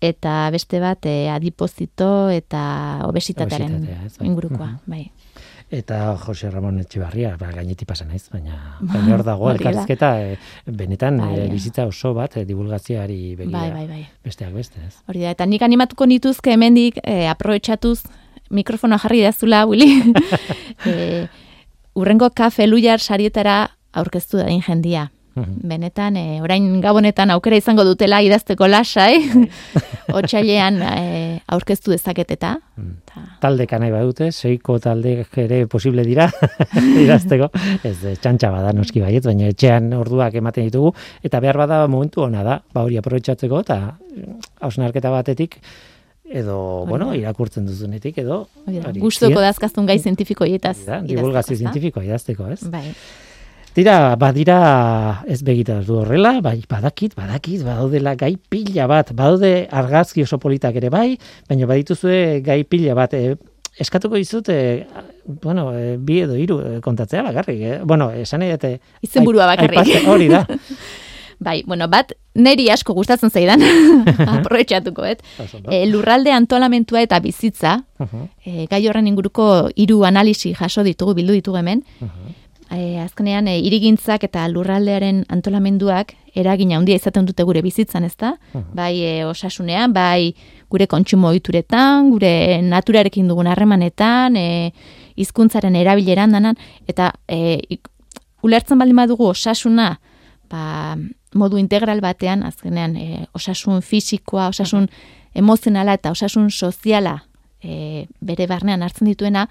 [0.02, 4.28] Eta beste bat e, adipozito eta obesitatearen bai.
[4.28, 4.72] ingurukoa.
[4.90, 5.12] Bai
[5.72, 8.58] eta Jose Ramon Etxibarria, ba, gainetik pasa naiz, baina,
[8.92, 10.34] baina hor dago elkarrizketa e,
[10.66, 13.60] benetan bai, e, bizitza oso bat e, divulgazioari begira.
[13.60, 14.02] Bai, bai, bai.
[14.28, 14.98] Besteak beste, ez?
[15.08, 18.02] Hori da, eta nik animatuko nituzke hemendik e, aprobetxatuz
[18.52, 20.14] mikrofonoa jarri dazula, Willy.
[20.90, 21.26] e,
[21.96, 23.64] urrengo kafe luiar sarietara
[23.96, 25.08] aurkeztu da jendia.
[25.36, 25.62] Mhm.
[25.64, 29.46] Benetan, e, orain gabonetan aukera izango dutela idazteko lasai, bai.
[30.20, 30.96] otxailean e,
[31.48, 32.58] aurkeztu dezaketeta.
[32.76, 32.98] Mm.
[33.44, 35.14] Talde kanai badute, seiko talde
[35.44, 36.28] ere posible dira
[37.06, 37.48] idazteko.
[37.88, 40.92] Ez, txantxa bada noski baiet, baina etxean orduak ematen ditugu,
[41.24, 43.80] eta behar bada momentu ona da, ba hori aprobetsatzeko, eta
[44.60, 45.62] hausnarketa batetik,
[46.32, 48.46] edo, bueno, irakurtzen duzunetik, edo...
[49.00, 50.78] Gustoko dazkaztun gai zientifikoietaz.
[51.08, 52.64] Divulgazio zientifikoa idazteko, ez?
[52.72, 52.90] Bai.
[53.72, 60.26] Tira, badira ez begita du horrela, bai, badakit, badakit, badaudela gai pila bat, badaude argazki
[60.26, 61.14] oso politak ere bai,
[61.48, 63.38] baina badituzue gai pila bat, e,
[63.80, 64.84] eskatuko dizut, e,
[65.46, 68.82] bueno, e, bi edo hiru kontatzea bakarrik, e, bueno, esan edate...
[69.08, 70.04] Izen bakarrik.
[70.04, 70.44] hori da.
[71.48, 73.64] bai, bueno, bat, neri asko gustatzen zaidan,
[74.36, 75.24] aprobetsatuko, et.
[75.72, 77.80] E, lurralde antolamentua eta bizitza,
[78.44, 81.88] e, gai horren inguruko hiru analisi jaso ditugu, bildu ditugu hemen,
[82.72, 88.36] e, azkenean e, irigintzak eta lurraldearen antolamenduak eragina handia izaten dute gure bizitzan, ezta?
[88.74, 90.34] Bai e, osasunean, bai
[90.72, 94.72] gure kontsumo ohituretan, gure naturarekin dugun harremanetan, e,
[95.20, 97.60] hizkuntzaren erabileran danan eta e,
[98.42, 99.94] ulertzen baldin badugu osasuna,
[100.50, 100.96] ba,
[101.36, 104.88] modu integral batean, azkenean e, osasun fisikoa, osasun
[105.36, 107.22] emozionala eta osasun soziala
[107.64, 109.48] e, bere barnean hartzen dituena,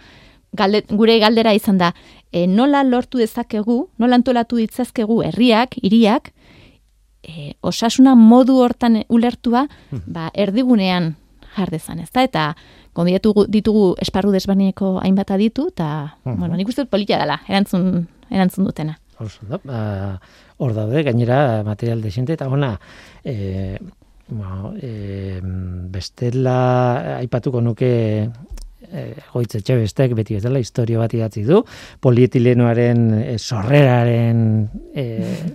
[0.52, 1.92] gure galdera izan da,
[2.32, 6.32] e, nola lortu dezakegu, nola antolatu ditzazkegu herriak, hiriak,
[7.22, 9.66] e, osasuna modu hortan ulertua,
[10.06, 11.14] ba, erdigunean
[11.56, 12.24] jardezan, ez da?
[12.24, 12.46] Eta
[12.94, 16.36] gonbidatu ditugu esparru desbarnieko hainbat aditu, eta, hmm.
[16.38, 18.98] bueno, nik uste polita dela, erantzun, erantzun dutena.
[19.68, 20.18] Ba,
[20.58, 22.74] hor daude, gainera material desente, eta ona,
[23.24, 23.78] e,
[24.30, 25.40] Ba, e,
[25.90, 28.30] bestela aipatuko nuke
[29.32, 31.62] goitze txebestek beti ez dela historio bat idatzi du,
[32.02, 34.44] polietilenoaren eh, sorreraren
[34.94, 35.50] eh,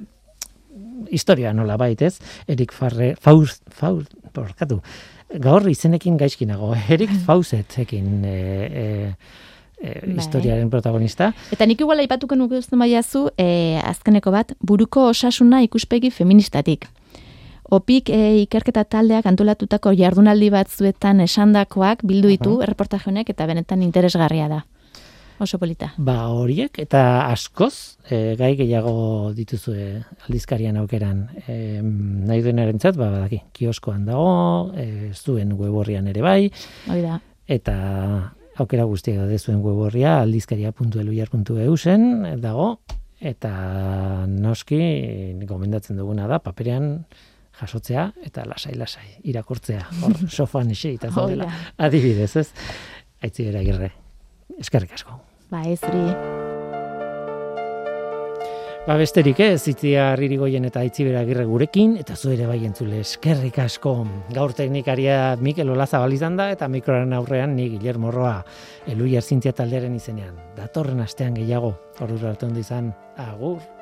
[1.12, 2.18] historia nola baitez,
[2.48, 4.82] Erik Farre, Faust, Faust, porkatu,
[5.42, 9.14] gaur izenekin gaizkinago, Erik Faustetekin eh, eh,
[9.82, 10.18] eh, bai.
[10.18, 11.32] historiaren protagonista.
[11.56, 16.88] Eta nik igual aipatuko nuke uste maiazu, eh, azkeneko bat, buruko osasuna ikuspegi feministatik.
[17.74, 24.48] Opik e, ikerketa taldeak antolatutako jardunaldi batzuetan esandakoak bildu ditu uh honek eta benetan interesgarria
[24.48, 24.66] da.
[25.40, 25.94] Oso polita.
[25.98, 31.28] Ba horiek eta askoz e, gai gehiago dituzue aldizkarian aukeran.
[31.48, 36.52] E, nahi duenarentzat ba badaki kioskoan dago, e, zuen web ere bai.
[36.88, 37.20] Hori da.
[37.48, 42.80] eta aukera guztiak daude zuen web horria aldizkaria.eluiar.eu zen dago
[43.20, 44.80] eta noski
[45.48, 47.06] gomendatzen duguna da paperean
[47.60, 49.86] jasotzea eta lasai lasai irakurtzea.
[50.04, 52.50] Hor sofan eta zaudela adibidez ez?
[53.24, 53.94] Aitzi eragirre
[54.60, 55.20] eskerrik asko.
[55.52, 56.06] Ba ezri
[58.86, 63.58] Ba besterik ez, itzia ririgoien eta itzibera girre gurekin, eta zu ere bai entzule eskerrik
[63.64, 63.96] asko.
[64.36, 68.44] Gaur teknikaria Mikel Olazabal izan da, eta mikroaren aurrean ni Guillermo Roa,
[68.86, 70.38] elu jarzintzia taldearen izenean.
[70.54, 73.75] Datorren astean gehiago, hor hartu izan, agur.